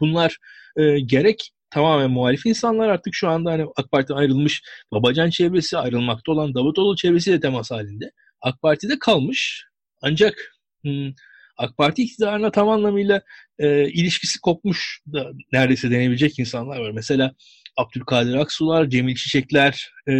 Bunlar 0.00 0.38
e, 0.76 1.00
gerek 1.00 1.50
tamamen 1.70 2.10
muhalif 2.10 2.46
insanlar 2.46 2.88
artık 2.88 3.14
şu 3.14 3.28
anda 3.28 3.50
hani 3.50 3.66
AK 3.76 3.90
Parti'den 3.90 4.14
ayrılmış 4.14 4.62
Babacan 4.92 5.30
çevresi, 5.30 5.78
ayrılmakta 5.78 6.32
olan 6.32 6.54
Davutoğlu 6.54 6.96
çevresi 6.96 7.32
de 7.32 7.40
temas 7.40 7.70
halinde. 7.70 8.12
AK 8.40 8.62
Parti'de 8.62 8.98
kalmış 8.98 9.64
ancak 10.02 10.54
hmm, 10.82 11.12
AK 11.56 11.76
Parti 11.76 12.02
iktidarına 12.02 12.50
tam 12.50 12.68
anlamıyla 12.68 13.22
e, 13.58 13.88
ilişkisi 13.88 14.40
kopmuş 14.40 15.00
da 15.12 15.30
neredeyse 15.52 15.90
denebilecek 15.90 16.38
insanlar 16.38 16.80
var. 16.80 16.90
Mesela 16.90 17.34
Abdülkadir 17.76 18.34
Aksular, 18.34 18.88
Cemil 18.88 19.14
Çiçekler, 19.14 19.90
e, 20.08 20.12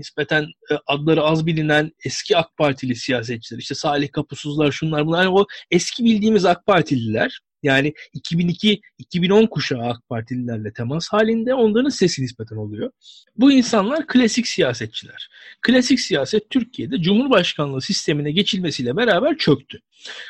nispeten 0.00 0.42
e, 0.42 0.74
adları 0.86 1.22
az 1.22 1.46
bilinen 1.46 1.92
eski 2.04 2.36
AK 2.36 2.56
Partili 2.56 2.96
siyasetçiler, 2.96 3.58
işte 3.60 3.74
Salih 3.74 4.12
Kapusuzlar, 4.12 4.72
şunlar 4.72 5.06
bunlar, 5.06 5.24
yani 5.24 5.34
o 5.38 5.46
eski 5.70 6.04
bildiğimiz 6.04 6.44
AK 6.44 6.66
Partililer, 6.66 7.40
yani 7.62 7.94
2002-2010 8.14 9.48
kuşağı 9.48 9.82
AK 9.82 10.08
Partililerle 10.08 10.72
temas 10.72 11.08
halinde 11.08 11.54
onların 11.54 11.88
sesi 11.88 12.22
nispeten 12.22 12.56
oluyor. 12.56 12.90
Bu 13.36 13.52
insanlar 13.52 14.06
klasik 14.06 14.46
siyasetçiler. 14.46 15.28
Klasik 15.62 16.00
siyaset 16.00 16.50
Türkiye'de 16.50 17.02
Cumhurbaşkanlığı 17.02 17.80
sistemine 17.80 18.30
geçilmesiyle 18.32 18.96
beraber 18.96 19.38
çöktü. 19.38 19.80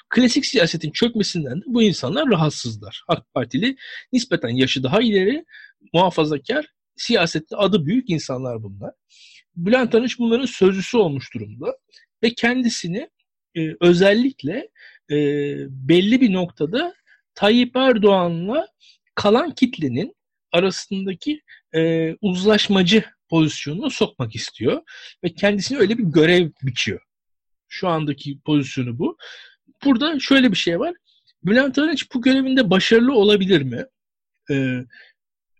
Klasik 0.08 0.46
siyasetin 0.46 0.90
çökmesinden 0.90 1.60
de 1.60 1.64
bu 1.66 1.82
insanlar 1.82 2.28
rahatsızlar. 2.28 3.02
AK 3.08 3.34
Partili 3.34 3.76
nispeten 4.12 4.48
yaşı 4.48 4.82
daha 4.82 5.00
ileri 5.00 5.44
muhafazakar, 5.92 6.66
siyasette 6.96 7.56
adı 7.56 7.86
büyük 7.86 8.10
insanlar 8.10 8.62
bunlar. 8.62 8.92
Bülent 9.56 9.94
Arınç 9.94 10.18
bunların 10.18 10.46
sözcüsü 10.46 10.96
olmuş 10.96 11.34
durumda 11.34 11.76
ve 12.22 12.34
kendisini 12.34 13.10
e, 13.56 13.60
özellikle 13.80 14.68
e, 15.10 15.16
belli 15.68 16.20
bir 16.20 16.32
noktada 16.32 16.94
Tayyip 17.34 17.76
Erdoğan'la 17.76 18.66
kalan 19.14 19.54
kitlenin 19.54 20.16
arasındaki 20.52 21.42
e, 21.74 22.12
uzlaşmacı 22.20 23.04
pozisyonuna 23.30 23.90
sokmak 23.90 24.34
istiyor 24.36 24.82
ve 25.24 25.34
kendisine 25.34 25.78
öyle 25.78 25.98
bir 25.98 26.04
görev 26.04 26.50
biçiyor. 26.62 27.00
Şu 27.68 27.88
andaki 27.88 28.40
pozisyonu 28.40 28.98
bu. 28.98 29.16
Burada 29.84 30.20
şöyle 30.20 30.50
bir 30.50 30.56
şey 30.56 30.78
var. 30.78 30.94
Bülent 31.44 31.78
Arınç 31.78 32.14
bu 32.14 32.22
görevinde 32.22 32.70
başarılı 32.70 33.12
olabilir 33.14 33.62
mi? 33.62 33.86
e, 34.50 34.84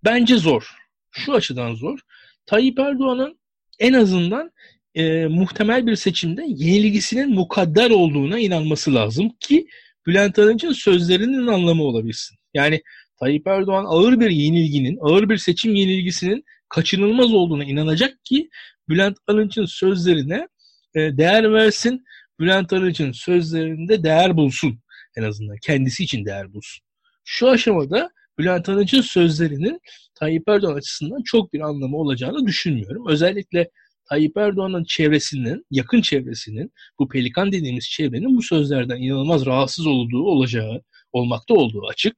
bence 0.04 0.36
zor. 0.36 0.74
Şu 1.10 1.32
açıdan 1.34 1.74
zor. 1.74 1.98
Tayyip 2.46 2.78
Erdoğan'ın 2.78 3.39
en 3.80 3.92
azından 3.92 4.50
e, 4.94 5.26
muhtemel 5.26 5.86
bir 5.86 5.96
seçimde 5.96 6.44
yenilgisinin 6.48 7.34
mukadder 7.34 7.90
olduğuna 7.90 8.38
inanması 8.38 8.94
lazım 8.94 9.30
ki 9.40 9.66
Bülent 10.06 10.38
Arınç'ın 10.38 10.72
sözlerinin 10.72 11.46
anlamı 11.46 11.84
olabilsin. 11.84 12.36
Yani 12.54 12.82
Tayyip 13.20 13.46
Erdoğan 13.46 13.84
ağır 13.88 14.20
bir 14.20 14.30
yenilginin, 14.30 14.98
ağır 15.00 15.28
bir 15.28 15.36
seçim 15.36 15.74
yenilgisinin 15.74 16.44
kaçınılmaz 16.68 17.34
olduğuna 17.34 17.64
inanacak 17.64 18.24
ki 18.24 18.48
Bülent 18.88 19.18
Arınç'ın 19.26 19.64
sözlerine 19.64 20.48
e, 20.94 21.00
değer 21.00 21.52
versin. 21.52 22.04
Bülent 22.40 22.72
Arınç'ın 22.72 23.12
sözlerinde 23.12 24.02
değer 24.02 24.36
bulsun 24.36 24.80
en 25.16 25.22
azından. 25.22 25.56
Kendisi 25.62 26.04
için 26.04 26.24
değer 26.24 26.52
bulsun. 26.52 26.84
Şu 27.24 27.48
aşamada 27.48 28.10
Bülent 28.40 28.68
Arınç'ın 28.68 29.00
sözlerinin 29.00 29.80
Tayyip 30.14 30.48
Erdoğan 30.48 30.76
açısından 30.76 31.22
çok 31.22 31.52
bir 31.52 31.60
anlamı 31.60 31.96
olacağını 31.96 32.46
düşünmüyorum. 32.46 33.08
Özellikle 33.08 33.70
Tayyip 34.08 34.36
Erdoğan'ın 34.36 34.84
çevresinin, 34.84 35.66
yakın 35.70 36.00
çevresinin, 36.00 36.72
bu 36.98 37.08
pelikan 37.08 37.52
dediğimiz 37.52 37.90
çevrenin 37.90 38.36
bu 38.36 38.42
sözlerden 38.42 38.96
inanılmaz 38.96 39.46
rahatsız 39.46 39.86
olduğu 39.86 40.22
olacağı, 40.22 40.82
olmakta 41.12 41.54
olduğu 41.54 41.86
açık. 41.86 42.14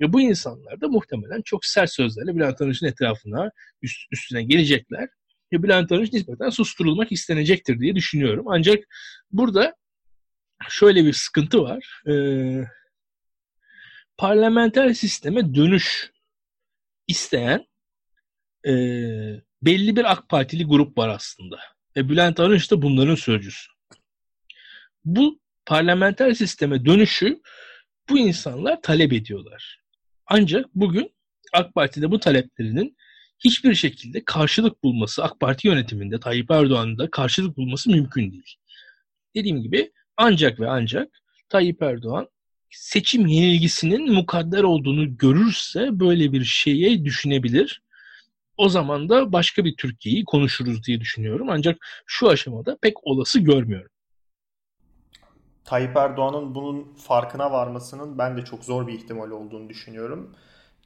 Ve 0.00 0.12
bu 0.12 0.20
insanlar 0.20 0.80
da 0.80 0.88
muhtemelen 0.88 1.42
çok 1.44 1.64
sert 1.64 1.92
sözlerle 1.92 2.36
Bülent 2.36 2.60
Arınç'ın 2.60 2.86
etrafına, 2.86 3.50
üst, 3.82 3.98
üstüne 4.12 4.42
gelecekler. 4.42 5.08
Ve 5.52 5.62
Bülent 5.62 5.92
Arınç 5.92 6.12
nispeten 6.12 6.50
susturulmak 6.50 7.12
istenecektir 7.12 7.80
diye 7.80 7.94
düşünüyorum. 7.94 8.44
Ancak 8.48 8.84
burada 9.30 9.74
şöyle 10.68 11.04
bir 11.04 11.12
sıkıntı 11.12 11.62
var. 11.62 12.02
Ee, 12.08 12.64
parlamenter 14.18 14.94
sisteme 14.94 15.54
dönüş 15.54 16.12
isteyen 17.06 17.66
e, 18.66 18.72
belli 19.62 19.96
bir 19.96 20.12
AK 20.12 20.28
Partili 20.28 20.64
grup 20.64 20.98
var 20.98 21.08
aslında. 21.08 21.58
Ve 21.96 22.08
Bülent 22.08 22.40
Arınç 22.40 22.70
da 22.70 22.82
bunların 22.82 23.14
sözcüsü. 23.14 23.70
Bu 25.04 25.40
parlamenter 25.66 26.32
sisteme 26.32 26.84
dönüşü 26.84 27.40
bu 28.08 28.18
insanlar 28.18 28.82
talep 28.82 29.12
ediyorlar. 29.12 29.80
Ancak 30.26 30.74
bugün 30.74 31.12
AK 31.52 31.74
Parti'de 31.74 32.10
bu 32.10 32.20
taleplerinin 32.20 32.96
hiçbir 33.38 33.74
şekilde 33.74 34.24
karşılık 34.24 34.82
bulması, 34.82 35.24
AK 35.24 35.40
Parti 35.40 35.68
yönetiminde 35.68 36.20
Tayyip 36.20 36.50
Erdoğan'ın 36.50 36.98
da 36.98 37.10
karşılık 37.10 37.56
bulması 37.56 37.90
mümkün 37.90 38.32
değil. 38.32 38.54
Dediğim 39.34 39.62
gibi 39.62 39.92
ancak 40.16 40.60
ve 40.60 40.70
ancak 40.70 41.22
Tayyip 41.48 41.82
Erdoğan 41.82 42.28
seçim 42.70 43.26
yenilgisinin 43.26 44.12
mukadder 44.12 44.62
olduğunu 44.62 45.16
görürse 45.16 45.88
böyle 45.92 46.32
bir 46.32 46.44
şeye 46.44 47.04
düşünebilir. 47.04 47.82
O 48.56 48.68
zaman 48.68 49.08
da 49.08 49.32
başka 49.32 49.64
bir 49.64 49.76
Türkiye'yi 49.76 50.24
konuşuruz 50.24 50.84
diye 50.86 51.00
düşünüyorum. 51.00 51.46
Ancak 51.50 51.76
şu 52.06 52.28
aşamada 52.28 52.78
pek 52.82 53.06
olası 53.06 53.40
görmüyorum. 53.40 53.90
Tayyip 55.64 55.96
Erdoğan'ın 55.96 56.54
bunun 56.54 56.94
farkına 56.94 57.52
varmasının 57.52 58.18
ben 58.18 58.36
de 58.36 58.44
çok 58.44 58.64
zor 58.64 58.86
bir 58.86 58.92
ihtimal 58.92 59.30
olduğunu 59.30 59.68
düşünüyorum. 59.68 60.36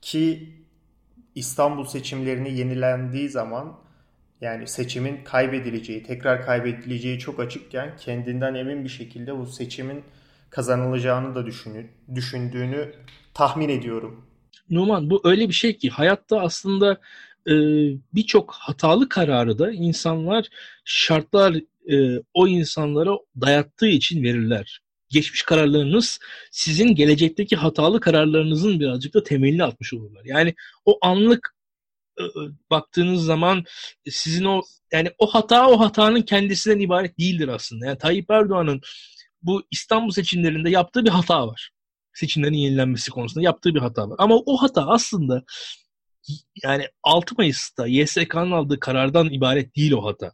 Ki 0.00 0.54
İstanbul 1.34 1.84
seçimlerini 1.84 2.58
yenilendiği 2.58 3.28
zaman 3.28 3.80
yani 4.40 4.66
seçimin 4.66 5.24
kaybedileceği, 5.24 6.02
tekrar 6.02 6.46
kaybedileceği 6.46 7.18
çok 7.18 7.40
açıkken 7.40 7.96
kendinden 7.96 8.54
emin 8.54 8.84
bir 8.84 8.88
şekilde 8.88 9.38
bu 9.38 9.46
seçimin 9.46 10.04
kazanılacağını 10.50 11.34
da 11.34 11.46
düşündüğünü 12.14 12.94
tahmin 13.34 13.68
ediyorum. 13.68 14.26
Numan 14.70 15.10
bu 15.10 15.20
öyle 15.24 15.48
bir 15.48 15.54
şey 15.54 15.76
ki 15.76 15.90
hayatta 15.90 16.40
aslında 16.40 17.00
e, 17.46 17.54
birçok 18.14 18.52
hatalı 18.52 19.08
kararı 19.08 19.58
da 19.58 19.72
insanlar 19.72 20.46
şartlar 20.84 21.54
e, 21.92 22.22
o 22.34 22.48
insanlara 22.48 23.16
dayattığı 23.40 23.86
için 23.86 24.22
verirler. 24.22 24.80
Geçmiş 25.08 25.42
kararlarınız 25.42 26.18
sizin 26.50 26.94
gelecekteki 26.94 27.56
hatalı 27.56 28.00
kararlarınızın 28.00 28.80
birazcık 28.80 29.14
da 29.14 29.22
temelini 29.22 29.64
atmış 29.64 29.94
olurlar. 29.94 30.22
Yani 30.24 30.54
o 30.84 30.98
anlık 31.02 31.54
e, 32.20 32.22
baktığınız 32.70 33.24
zaman 33.24 33.64
sizin 34.10 34.44
o 34.44 34.62
yani 34.92 35.10
o 35.18 35.26
hata 35.26 35.68
o 35.68 35.80
hatanın 35.80 36.22
kendisinden 36.22 36.78
ibaret 36.78 37.18
değildir 37.18 37.48
aslında. 37.48 37.86
Yani 37.86 37.98
Tayyip 37.98 38.30
Erdoğan'ın 38.30 38.80
bu 39.42 39.62
İstanbul 39.70 40.10
seçimlerinde 40.10 40.70
yaptığı 40.70 41.04
bir 41.04 41.10
hata 41.10 41.48
var. 41.48 41.70
Seçimlerin 42.14 42.54
yenilenmesi 42.54 43.10
konusunda 43.10 43.44
yaptığı 43.44 43.74
bir 43.74 43.80
hata 43.80 44.10
var. 44.10 44.16
Ama 44.18 44.34
o 44.46 44.56
hata 44.56 44.86
aslında 44.86 45.44
yani 46.64 46.86
6 47.02 47.34
Mayıs'ta 47.38 47.86
YSK'nın 47.86 48.50
aldığı 48.50 48.80
karardan 48.80 49.30
ibaret 49.30 49.76
değil 49.76 49.92
o 49.92 50.04
hata. 50.04 50.32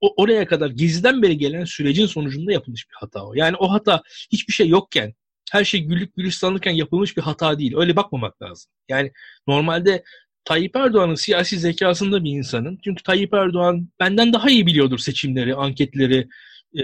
O 0.00 0.22
oraya 0.22 0.46
kadar 0.46 0.70
geziden 0.70 1.22
beri 1.22 1.38
gelen 1.38 1.64
sürecin 1.64 2.06
sonucunda 2.06 2.52
yapılmış 2.52 2.88
bir 2.88 2.94
hata 2.94 3.26
o. 3.26 3.34
Yani 3.34 3.56
o 3.56 3.72
hata 3.72 4.02
hiçbir 4.32 4.52
şey 4.52 4.68
yokken, 4.68 5.14
her 5.52 5.64
şey 5.64 5.80
güllük 5.80 6.16
gülistanlıkken 6.16 6.72
yapılmış 6.72 7.16
bir 7.16 7.22
hata 7.22 7.58
değil. 7.58 7.74
Öyle 7.76 7.96
bakmamak 7.96 8.42
lazım. 8.42 8.70
Yani 8.88 9.12
normalde 9.46 10.04
Tayyip 10.44 10.76
Erdoğan'ın 10.76 11.14
siyasi 11.14 11.58
zekasında 11.58 12.24
bir 12.24 12.30
insanın. 12.30 12.78
Çünkü 12.84 13.02
Tayyip 13.02 13.34
Erdoğan 13.34 13.88
benden 14.00 14.32
daha 14.32 14.50
iyi 14.50 14.66
biliyordur 14.66 14.98
seçimleri, 14.98 15.54
anketleri, 15.54 16.28
e, 16.74 16.82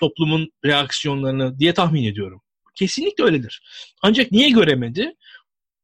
toplumun 0.00 0.50
reaksiyonlarını 0.64 1.58
diye 1.58 1.74
tahmin 1.74 2.04
ediyorum. 2.04 2.42
Kesinlikle 2.74 3.24
öyledir. 3.24 3.62
Ancak 4.02 4.32
niye 4.32 4.50
göremedi? 4.50 5.14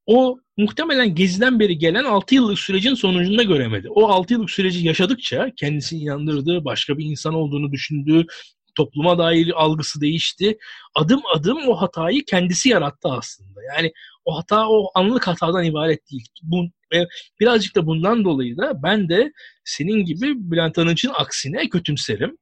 O 0.07 0.39
muhtemelen 0.57 1.15
Gezi'den 1.15 1.61
beri 1.61 1.79
gelen 1.79 2.05
6 2.05 2.35
yıllık 2.35 2.59
sürecin 2.59 2.95
sonucunda 2.95 3.43
göremedi. 3.43 3.89
O 3.91 4.09
6 4.09 4.33
yıllık 4.33 4.51
süreci 4.51 4.87
yaşadıkça 4.87 5.51
kendisini 5.57 6.01
inandırdığı, 6.01 6.65
başka 6.65 6.99
bir 6.99 7.05
insan 7.05 7.35
olduğunu 7.35 7.73
düşündüğü, 7.73 8.27
topluma 8.75 9.19
dair 9.19 9.63
algısı 9.63 10.01
değişti. 10.01 10.59
Adım 10.95 11.21
adım 11.35 11.59
o 11.69 11.75
hatayı 11.75 12.25
kendisi 12.25 12.69
yarattı 12.69 13.09
aslında. 13.09 13.61
Yani 13.77 13.93
o 14.25 14.39
hata 14.39 14.69
o 14.69 14.91
anlık 14.95 15.27
hatadan 15.27 15.65
ibaret 15.65 16.11
değil. 16.11 16.29
Bu, 16.43 16.65
ve 16.93 17.07
birazcık 17.41 17.77
da 17.77 17.87
bundan 17.87 18.25
dolayı 18.25 18.57
da 18.57 18.83
ben 18.83 19.09
de 19.09 19.33
senin 19.65 20.05
gibi 20.05 20.51
Bülent 20.51 20.79
Arınç'ın 20.79 21.13
aksine 21.15 21.69
kötümserim. 21.69 22.39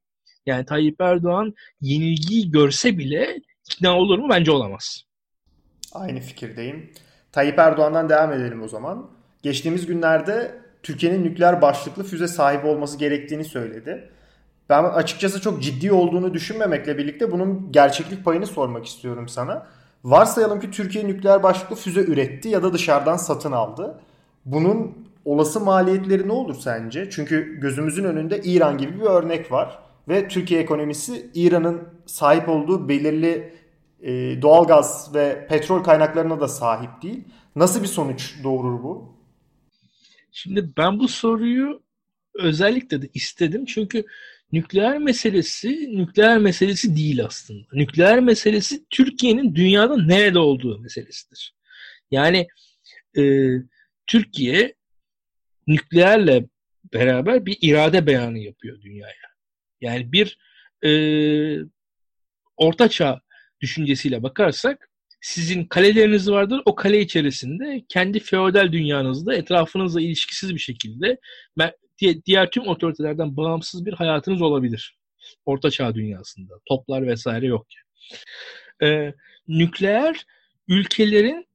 Yani 0.47 0.65
Tayyip 0.65 1.01
Erdoğan 1.01 1.55
yenilgiyi 1.81 2.51
görse 2.51 2.99
bile 2.99 3.41
ikna 3.71 3.99
olur 3.99 4.19
mu? 4.19 4.27
Bence 4.31 4.51
olamaz. 4.51 5.05
Aynı 5.93 6.21
fikirdeyim. 6.21 6.91
Tayyip 7.33 7.59
Erdoğan'dan 7.59 8.09
devam 8.09 8.33
edelim 8.33 8.63
o 8.63 8.69
zaman. 8.69 9.11
Geçtiğimiz 9.43 9.87
günlerde 9.87 10.61
Türkiye'nin 10.83 11.25
nükleer 11.25 11.63
başlıklı 11.63 12.05
füze 12.05 12.29
sahibi 12.29 12.67
olması 12.67 12.99
gerektiğini 12.99 13.45
söyledi. 13.45 14.11
Ben 14.69 14.85
açıkçası 14.85 15.41
çok 15.41 15.63
ciddi 15.63 15.93
olduğunu 15.93 16.35
düşünmemekle 16.35 16.99
birlikte 16.99 17.33
bunun 17.33 17.73
gerçeklik 17.73 18.25
payını 18.25 18.47
sormak 18.47 18.87
istiyorum 18.87 19.29
sana. 19.29 19.67
Varsayalım 20.05 20.61
ki 20.61 20.71
Türkiye 20.71 21.07
nükleer 21.07 21.43
başlıklı 21.43 21.77
füze 21.77 22.01
üretti 22.01 22.49
ya 22.49 22.63
da 22.63 22.73
dışarıdan 22.73 23.17
satın 23.17 23.53
aldı. 23.53 24.01
Bunun 24.45 25.09
olası 25.25 25.61
maliyetleri 25.61 26.29
ne 26.29 26.33
olur 26.33 26.55
sence? 26.55 27.11
Çünkü 27.11 27.61
gözümüzün 27.61 28.05
önünde 28.05 28.41
İran 28.41 28.79
gibi 28.79 29.01
bir 29.01 29.07
örnek 29.07 29.53
var 29.53 29.79
ve 30.11 30.29
Türkiye 30.29 30.61
ekonomisi 30.61 31.31
İran'ın 31.35 31.89
sahip 32.07 32.49
olduğu 32.49 32.89
belirli 32.89 33.55
e, 34.03 34.43
doğalgaz 34.43 35.15
ve 35.15 35.47
petrol 35.49 35.83
kaynaklarına 35.83 36.41
da 36.41 36.49
sahip 36.49 37.03
değil. 37.03 37.25
Nasıl 37.57 37.83
bir 37.83 37.89
sonuç 37.89 38.35
doğurur 38.45 38.83
bu? 38.83 39.17
Şimdi 40.33 40.71
ben 40.77 40.99
bu 40.99 41.09
soruyu 41.09 41.83
özellikle 42.35 43.03
de 43.03 43.09
istedim 43.15 43.65
çünkü 43.65 44.05
nükleer 44.53 44.99
meselesi 44.99 45.69
nükleer 45.97 46.39
meselesi 46.39 46.97
değil 46.97 47.25
aslında. 47.25 47.67
Nükleer 47.73 48.21
meselesi 48.21 48.85
Türkiye'nin 48.91 49.55
dünyada 49.55 50.03
nerede 50.03 50.39
olduğu 50.39 50.79
meselesidir. 50.79 51.55
Yani 52.11 52.49
e, 53.19 53.23
Türkiye 54.07 54.75
nükleerle 55.67 56.47
beraber 56.93 57.47
bir 57.47 57.59
irade 57.63 58.07
beyanı 58.07 58.39
yapıyor 58.39 58.83
dünyaya. 58.83 59.30
Yani 59.81 60.13
bir 60.13 60.39
e, 60.85 60.91
ortaçağ 62.57 63.21
düşüncesiyle 63.61 64.23
bakarsak 64.23 64.91
sizin 65.21 65.65
kaleleriniz 65.65 66.31
vardır. 66.31 66.63
O 66.65 66.75
kale 66.75 67.01
içerisinde 67.01 67.85
kendi 67.89 68.21
feodal 68.21 68.73
dünyanızda 68.73 69.35
etrafınızla 69.35 70.01
ilişkisiz 70.01 70.55
bir 70.55 70.61
şekilde 70.61 71.19
diğer 72.27 72.51
tüm 72.51 72.69
otoritelerden 72.69 73.37
bağımsız 73.37 73.87
bir 73.87 73.93
hayatınız 73.93 74.43
olabilir. 74.43 74.99
Orta 75.45 75.71
Çağ 75.71 75.95
dünyasında. 75.95 76.55
Toplar 76.69 77.07
vesaire 77.07 77.47
yokken. 77.47 77.83
Ee, 78.83 79.15
nükleer 79.49 80.27
ülkelerin 80.69 81.47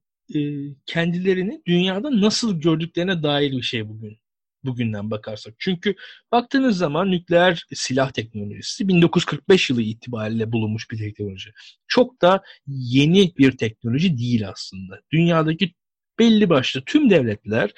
kendilerini 0.86 1.62
dünyada 1.66 2.20
nasıl 2.20 2.60
gördüklerine 2.60 3.22
dair 3.22 3.52
bir 3.52 3.62
şey 3.62 3.88
bugün 3.88 4.18
bugünden 4.66 5.10
bakarsak. 5.10 5.54
Çünkü 5.58 5.94
baktığınız 6.32 6.78
zaman 6.78 7.10
nükleer 7.10 7.66
silah 7.74 8.10
teknolojisi 8.10 8.88
1945 8.88 9.70
yılı 9.70 9.82
itibariyle 9.82 10.52
bulunmuş 10.52 10.90
bir 10.90 10.98
teknoloji. 10.98 11.50
Çok 11.88 12.22
da 12.22 12.42
yeni 12.66 13.32
bir 13.38 13.56
teknoloji 13.56 14.18
değil 14.18 14.48
aslında. 14.48 15.00
Dünyadaki 15.12 15.74
belli 16.18 16.48
başlı 16.48 16.82
tüm 16.84 17.10
devletler 17.10 17.70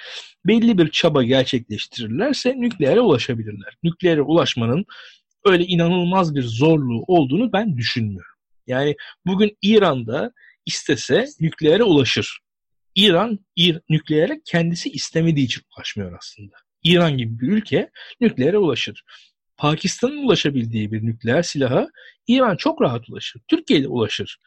belli 0.47 0.79
bir 0.79 0.91
çaba 0.91 1.23
gerçekleştirirlerse 1.23 2.55
nükleere 2.61 3.01
ulaşabilirler. 3.01 3.77
Nükleere 3.83 4.23
ulaşmanın 4.23 4.85
öyle 5.45 5.65
inanılmaz 5.65 6.35
bir 6.35 6.43
zorluğu 6.43 7.05
olduğunu 7.07 7.53
ben 7.53 7.77
düşünmüyorum. 7.77 8.33
Yani 8.67 8.97
bugün 9.27 9.57
İran'da 9.63 10.33
istese 10.67 11.27
nükleere 11.41 11.83
ulaşır. 11.83 12.39
İran 12.95 13.39
ir, 13.57 13.81
nükleere 13.89 14.41
kendisi 14.45 14.91
istemediği 14.91 15.45
için 15.45 15.63
ulaşmıyor 15.77 16.19
aslında. 16.19 16.57
İran 16.83 17.19
gibi 17.19 17.41
bir 17.41 17.49
ülke 17.49 17.91
nükleere 18.21 18.59
ulaşır. 18.59 19.05
Pakistan'ın 19.57 20.27
ulaşabildiği 20.27 20.93
bir 20.93 21.07
nükleer 21.07 21.43
silaha 21.43 21.89
İran 22.27 22.57
çok 22.57 22.83
rahat 22.83 23.09
ulaşır. 23.09 23.43
Türkiye'de 23.49 23.89
ulaşır. 23.89 24.39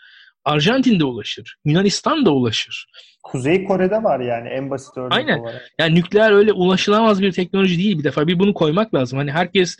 Arjantin'de 0.45 1.03
ulaşır. 1.03 1.55
Yunanistan'da 1.65 2.31
ulaşır. 2.31 2.87
Kuzey 3.23 3.63
Kore'de 3.63 4.03
var 4.03 4.19
yani 4.19 4.49
en 4.49 4.69
basit 4.69 4.97
örnek 4.97 5.13
Aynen. 5.13 5.39
olarak. 5.39 5.71
Yani 5.79 5.95
nükleer 5.95 6.31
öyle 6.31 6.53
ulaşılamaz 6.53 7.21
bir 7.21 7.31
teknoloji 7.31 7.77
değil 7.77 7.99
bir 7.99 8.03
defa. 8.03 8.27
Bir 8.27 8.39
bunu 8.39 8.53
koymak 8.53 8.93
lazım. 8.93 9.19
Hani 9.19 9.31
herkes 9.31 9.77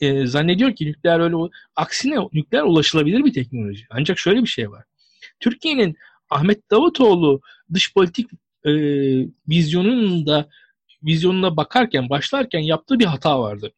e, 0.00 0.26
zannediyor 0.26 0.74
ki 0.74 0.86
nükleer 0.86 1.20
öyle 1.20 1.36
aksine 1.76 2.16
nükleer 2.32 2.62
ulaşılabilir 2.62 3.24
bir 3.24 3.32
teknoloji. 3.32 3.86
Ancak 3.90 4.18
şöyle 4.18 4.42
bir 4.42 4.48
şey 4.48 4.70
var. 4.70 4.84
Türkiye'nin 5.40 5.96
Ahmet 6.30 6.70
Davutoğlu 6.70 7.40
dış 7.74 7.94
politik 7.94 8.30
e, 8.64 8.72
vizyonunun 9.48 10.26
da 10.26 10.48
vizyonuna 11.02 11.56
bakarken 11.56 12.10
başlarken 12.10 12.60
yaptığı 12.60 12.98
bir 12.98 13.04
hata 13.04 13.40
vardı. 13.40 13.72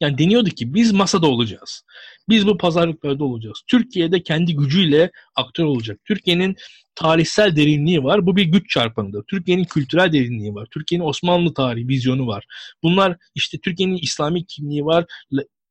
Yani 0.00 0.18
deniyordu 0.18 0.50
ki 0.50 0.74
biz 0.74 0.92
masada 0.92 1.26
olacağız. 1.26 1.84
Biz 2.28 2.46
bu 2.46 2.58
pazarlıklarda 2.58 3.24
olacağız. 3.24 3.62
Türkiye'de 3.66 4.22
kendi 4.22 4.54
gücüyle 4.54 5.10
aktör 5.36 5.64
olacak. 5.64 6.00
Türkiye'nin 6.04 6.56
tarihsel 6.94 7.56
derinliği 7.56 8.04
var. 8.04 8.26
Bu 8.26 8.36
bir 8.36 8.44
güç 8.44 8.70
çarpanıdır. 8.70 9.24
Türkiye'nin 9.28 9.64
kültürel 9.64 10.12
derinliği 10.12 10.54
var. 10.54 10.68
Türkiye'nin 10.70 11.04
Osmanlı 11.04 11.54
tarihi, 11.54 11.88
vizyonu 11.88 12.26
var. 12.26 12.44
Bunlar 12.82 13.16
işte 13.34 13.58
Türkiye'nin 13.58 13.98
İslami 14.02 14.46
kimliği 14.46 14.84
var. 14.84 15.04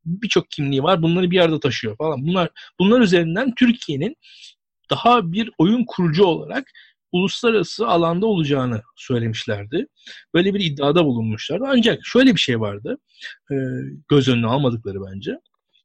Birçok 0.06 0.52
kimliği 0.52 0.84
var. 0.84 1.02
Bunları 1.02 1.32
bir 1.32 1.40
arada 1.40 1.60
taşıyor 1.60 1.98
falan. 1.98 2.28
Bunlar 2.28 2.50
bunlar 2.80 3.02
üzerinden 3.02 3.54
Türkiye'nin 3.56 4.16
daha 4.90 5.32
bir 5.32 5.52
oyun 5.58 5.86
kurucu 5.88 6.24
olarak 6.24 6.72
uluslararası 7.12 7.88
alanda 7.88 8.26
olacağını 8.26 8.82
söylemişlerdi. 8.96 9.88
Böyle 10.34 10.54
bir 10.54 10.60
iddiada 10.60 11.06
bulunmuşlardı. 11.06 11.66
Ancak 11.68 12.00
şöyle 12.06 12.36
bir 12.36 12.40
şey 12.40 12.60
vardı. 12.60 12.98
E, 13.52 13.56
göz 14.08 14.28
önüne 14.28 14.48
almadıkları 14.48 14.98
bence. 15.12 15.40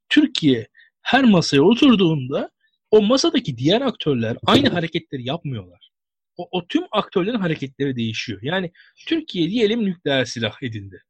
Türkiye 0.08 0.68
her 1.02 1.24
masaya 1.24 1.62
oturduğunda 1.62 2.50
o 2.90 3.02
masadaki 3.02 3.58
diğer 3.58 3.80
aktörler 3.80 4.36
aynı 4.46 4.68
hareketleri 4.68 5.26
yapmıyorlar. 5.28 5.90
O, 6.36 6.48
o 6.50 6.66
tüm 6.66 6.82
aktörlerin 6.92 7.38
hareketleri 7.38 7.96
değişiyor. 7.96 8.40
Yani 8.42 8.72
Türkiye 9.06 9.50
diyelim 9.50 9.84
nükleer 9.84 10.24
silah 10.24 10.62
edindi. 10.62 11.02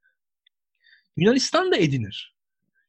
Yunanistan 1.16 1.72
da 1.72 1.76
edinir. 1.76 2.34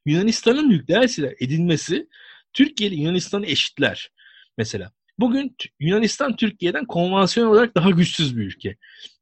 Yunanistan'ın 0.06 0.70
nükleer 0.70 1.08
silah 1.08 1.32
edinmesi 1.40 2.08
Türkiye 2.54 2.90
ile 2.90 3.02
Yunanistan'ı 3.02 3.46
eşitler. 3.46 4.12
Mesela 4.58 4.92
bugün 5.20 5.56
Yunanistan 5.80 6.36
Türkiye'den 6.36 6.86
konvansiyon 6.86 7.48
olarak 7.48 7.76
daha 7.76 7.90
güçsüz 7.90 8.38
bir 8.38 8.44
ülke. 8.44 8.76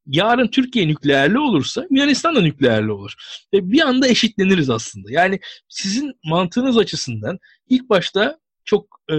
Yarın 0.06 0.47
Türkiye 0.47 0.88
nükleerli 0.88 1.39
olursa 1.39 1.86
Yunanistan 1.91 2.36
da 2.36 2.41
nükleerli 2.41 2.91
olur. 2.91 3.13
Ve 3.54 3.71
bir 3.71 3.82
anda 3.82 4.08
eşitleniriz 4.08 4.69
aslında. 4.69 5.12
Yani 5.12 5.39
sizin 5.69 6.13
mantığınız 6.25 6.77
açısından 6.77 7.39
ilk 7.69 7.89
başta 7.89 8.39
çok 8.65 8.88
e, 9.12 9.15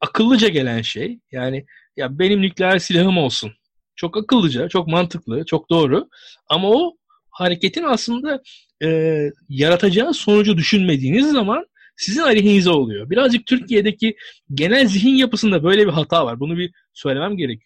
akıllıca 0.00 0.48
gelen 0.48 0.82
şey 0.82 1.18
yani 1.32 1.66
ya 1.96 2.18
benim 2.18 2.42
nükleer 2.42 2.78
silahım 2.78 3.18
olsun. 3.18 3.52
Çok 3.96 4.16
akıllıca, 4.16 4.68
çok 4.68 4.88
mantıklı, 4.88 5.44
çok 5.44 5.70
doğru. 5.70 6.08
Ama 6.48 6.70
o 6.70 6.96
hareketin 7.30 7.82
aslında 7.82 8.42
e, 8.84 9.20
yaratacağı 9.48 10.14
sonucu 10.14 10.56
düşünmediğiniz 10.56 11.32
zaman 11.32 11.66
sizin 12.02 12.20
aleyhinize 12.20 12.70
oluyor. 12.70 13.10
Birazcık 13.10 13.46
Türkiye'deki 13.46 14.16
genel 14.54 14.86
zihin 14.86 15.14
yapısında 15.14 15.64
böyle 15.64 15.86
bir 15.86 15.92
hata 15.92 16.26
var. 16.26 16.40
Bunu 16.40 16.58
bir 16.58 16.72
söylemem 16.92 17.36
gerek 17.36 17.62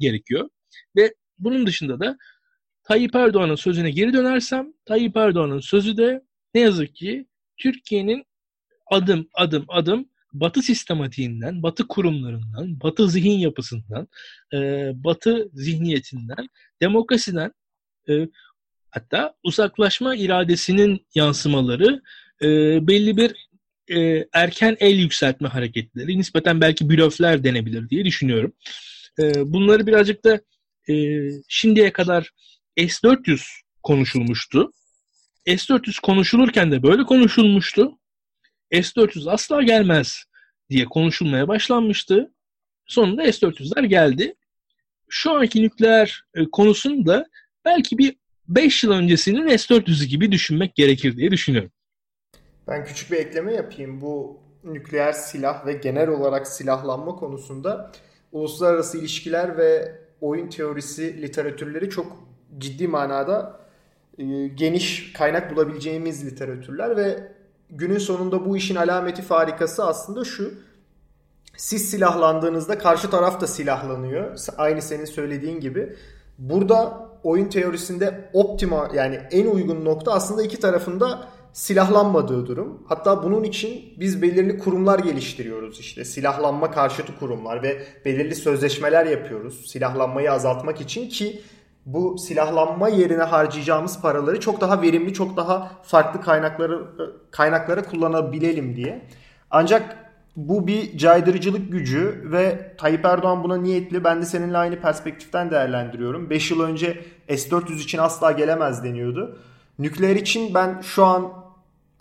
gerekiyor. 0.00 0.48
Ve 0.96 1.14
bunun 1.38 1.66
dışında 1.66 2.00
da 2.00 2.16
Tayyip 2.82 3.14
Erdoğan'ın 3.14 3.54
sözüne 3.54 3.90
geri 3.90 4.12
dönersem 4.12 4.72
Tayyip 4.84 5.16
Erdoğan'ın 5.16 5.60
sözü 5.60 5.96
de 5.96 6.22
ne 6.54 6.60
yazık 6.60 6.94
ki 6.94 7.26
Türkiye'nin 7.56 8.24
adım 8.90 9.28
adım 9.34 9.64
adım 9.68 10.08
Batı 10.32 10.62
sistematiğinden, 10.62 11.62
Batı 11.62 11.88
kurumlarından, 11.88 12.80
Batı 12.80 13.08
zihin 13.08 13.38
yapısından, 13.38 14.08
e, 14.52 14.90
Batı 14.94 15.48
zihniyetinden, 15.54 16.48
demokrasiden, 16.82 17.52
e, 18.08 18.28
hatta 18.90 19.34
uzaklaşma 19.42 20.16
iradesinin 20.16 21.06
yansımaları 21.14 22.02
e, 22.42 22.48
belli 22.86 23.16
bir 23.16 23.48
e, 23.88 24.26
erken 24.32 24.76
el 24.80 24.98
yükseltme 24.98 25.48
hareketleri, 25.48 26.18
nispeten 26.18 26.60
belki 26.60 26.90
blöfler 26.90 27.44
denebilir 27.44 27.88
diye 27.90 28.04
düşünüyorum. 28.04 28.52
E, 29.18 29.52
bunları 29.52 29.86
birazcık 29.86 30.24
da 30.24 30.40
e, 30.88 30.94
şimdiye 31.48 31.92
kadar 31.92 32.30
S-400 32.76 33.42
konuşulmuştu. 33.82 34.72
S-400 35.46 36.00
konuşulurken 36.00 36.72
de 36.72 36.82
böyle 36.82 37.02
konuşulmuştu. 37.02 37.98
S-400 38.72 39.30
asla 39.30 39.62
gelmez 39.62 40.24
diye 40.70 40.84
konuşulmaya 40.84 41.48
başlanmıştı. 41.48 42.32
Sonunda 42.86 43.32
S-400'ler 43.32 43.86
geldi. 43.86 44.34
Şu 45.08 45.32
anki 45.32 45.62
nükleer 45.62 46.22
e, 46.34 46.44
konusunda 46.44 47.26
belki 47.64 47.98
bir 47.98 48.16
5 48.48 48.84
yıl 48.84 48.92
öncesinin 48.92 49.56
S-400'ü 49.56 50.04
gibi 50.04 50.32
düşünmek 50.32 50.74
gerekir 50.74 51.16
diye 51.16 51.30
düşünüyorum. 51.30 51.72
Ben 52.68 52.84
küçük 52.84 53.12
bir 53.12 53.16
ekleme 53.16 53.54
yapayım. 53.54 54.00
Bu 54.00 54.38
nükleer 54.64 55.12
silah 55.12 55.66
ve 55.66 55.72
genel 55.72 56.08
olarak 56.08 56.46
silahlanma 56.46 57.16
konusunda 57.16 57.90
uluslararası 58.32 58.98
ilişkiler 58.98 59.56
ve 59.56 59.98
oyun 60.20 60.48
teorisi 60.48 61.22
literatürleri 61.22 61.90
çok 61.90 62.06
ciddi 62.58 62.88
manada 62.88 63.60
e, 64.18 64.46
geniş 64.48 65.12
kaynak 65.12 65.56
bulabileceğimiz 65.56 66.26
literatürler 66.26 66.96
ve 66.96 67.32
günün 67.70 67.98
sonunda 67.98 68.44
bu 68.44 68.56
işin 68.56 68.76
alameti 68.76 69.22
farikası 69.22 69.84
aslında 69.84 70.24
şu. 70.24 70.54
Siz 71.56 71.90
silahlandığınızda 71.90 72.78
karşı 72.78 73.10
taraf 73.10 73.40
da 73.40 73.46
silahlanıyor. 73.46 74.36
Aynı 74.58 74.82
senin 74.82 75.04
söylediğin 75.04 75.60
gibi. 75.60 75.96
Burada 76.38 77.08
oyun 77.22 77.48
teorisinde 77.48 78.30
optima 78.32 78.90
yani 78.94 79.20
en 79.30 79.46
uygun 79.46 79.84
nokta 79.84 80.12
aslında 80.12 80.42
iki 80.42 80.60
tarafında 80.60 81.28
silahlanmadığı 81.54 82.46
durum. 82.46 82.82
Hatta 82.88 83.22
bunun 83.22 83.44
için 83.44 83.94
biz 84.00 84.22
belirli 84.22 84.58
kurumlar 84.58 84.98
geliştiriyoruz 84.98 85.80
işte. 85.80 86.04
Silahlanma 86.04 86.70
karşıtı 86.70 87.18
kurumlar 87.18 87.62
ve 87.62 87.82
belirli 88.04 88.34
sözleşmeler 88.34 89.06
yapıyoruz. 89.06 89.70
Silahlanmayı 89.70 90.32
azaltmak 90.32 90.80
için 90.80 91.08
ki 91.08 91.40
bu 91.86 92.18
silahlanma 92.18 92.88
yerine 92.88 93.22
harcayacağımız 93.22 94.00
paraları 94.00 94.40
çok 94.40 94.60
daha 94.60 94.82
verimli, 94.82 95.12
çok 95.12 95.36
daha 95.36 95.72
farklı 95.82 96.20
kaynakları 96.20 96.86
kaynaklara 97.30 97.82
kullanabilelim 97.82 98.76
diye. 98.76 99.06
Ancak 99.50 99.96
bu 100.36 100.66
bir 100.66 100.98
caydırıcılık 100.98 101.72
gücü 101.72 102.22
ve 102.32 102.74
Tayyip 102.78 103.04
Erdoğan 103.04 103.44
buna 103.44 103.56
niyetli. 103.56 104.04
Ben 104.04 104.22
de 104.22 104.26
seninle 104.26 104.58
aynı 104.58 104.80
perspektiften 104.80 105.50
değerlendiriyorum. 105.50 106.30
5 106.30 106.50
yıl 106.50 106.60
önce 106.60 107.04
S-400 107.28 107.74
için 107.74 107.98
asla 107.98 108.32
gelemez 108.32 108.84
deniyordu. 108.84 109.38
Nükleer 109.78 110.16
için 110.16 110.54
ben 110.54 110.80
şu 110.80 111.04
an 111.04 111.43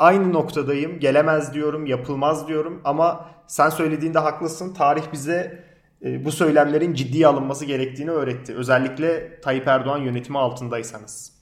aynı 0.03 0.33
noktadayım. 0.33 0.99
Gelemez 0.99 1.53
diyorum, 1.53 1.85
yapılmaz 1.85 2.47
diyorum 2.47 2.81
ama 2.83 3.29
sen 3.47 3.69
söylediğinde 3.69 4.19
haklısın. 4.19 4.73
Tarih 4.73 5.03
bize 5.13 5.63
e, 6.05 6.25
bu 6.25 6.31
söylemlerin 6.31 6.93
ciddiye 6.93 7.27
alınması 7.27 7.65
gerektiğini 7.65 8.11
öğretti. 8.11 8.55
Özellikle 8.55 9.41
Tayyip 9.41 9.67
Erdoğan 9.67 9.97
yönetimi 9.97 10.37
altındaysanız. 10.37 11.33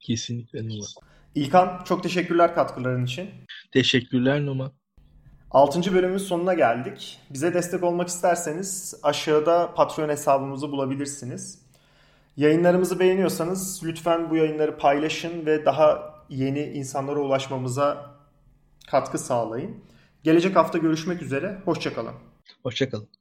Kesinlikle 0.00 0.68
Numa. 0.68 0.84
İlkan 1.34 1.84
çok 1.84 2.02
teşekkürler 2.02 2.54
katkıların 2.54 3.04
için. 3.04 3.30
Teşekkürler 3.72 4.46
Numa. 4.46 4.72
6. 5.50 5.94
bölümün 5.94 6.18
sonuna 6.18 6.54
geldik. 6.54 7.18
Bize 7.30 7.54
destek 7.54 7.82
olmak 7.82 8.08
isterseniz 8.08 8.94
aşağıda 9.02 9.74
Patreon 9.74 10.08
hesabımızı 10.08 10.72
bulabilirsiniz. 10.72 11.62
Yayınlarımızı 12.36 12.98
beğeniyorsanız 12.98 13.80
lütfen 13.84 14.30
bu 14.30 14.36
yayınları 14.36 14.78
paylaşın 14.78 15.46
ve 15.46 15.64
daha 15.64 16.17
yeni 16.28 16.60
insanlara 16.62 17.20
ulaşmamıza 17.20 18.14
katkı 18.90 19.18
sağlayın. 19.18 19.84
Gelecek 20.22 20.56
hafta 20.56 20.78
görüşmek 20.78 21.22
üzere. 21.22 21.62
Hoşçakalın. 21.64 22.14
Hoşçakalın. 22.62 23.17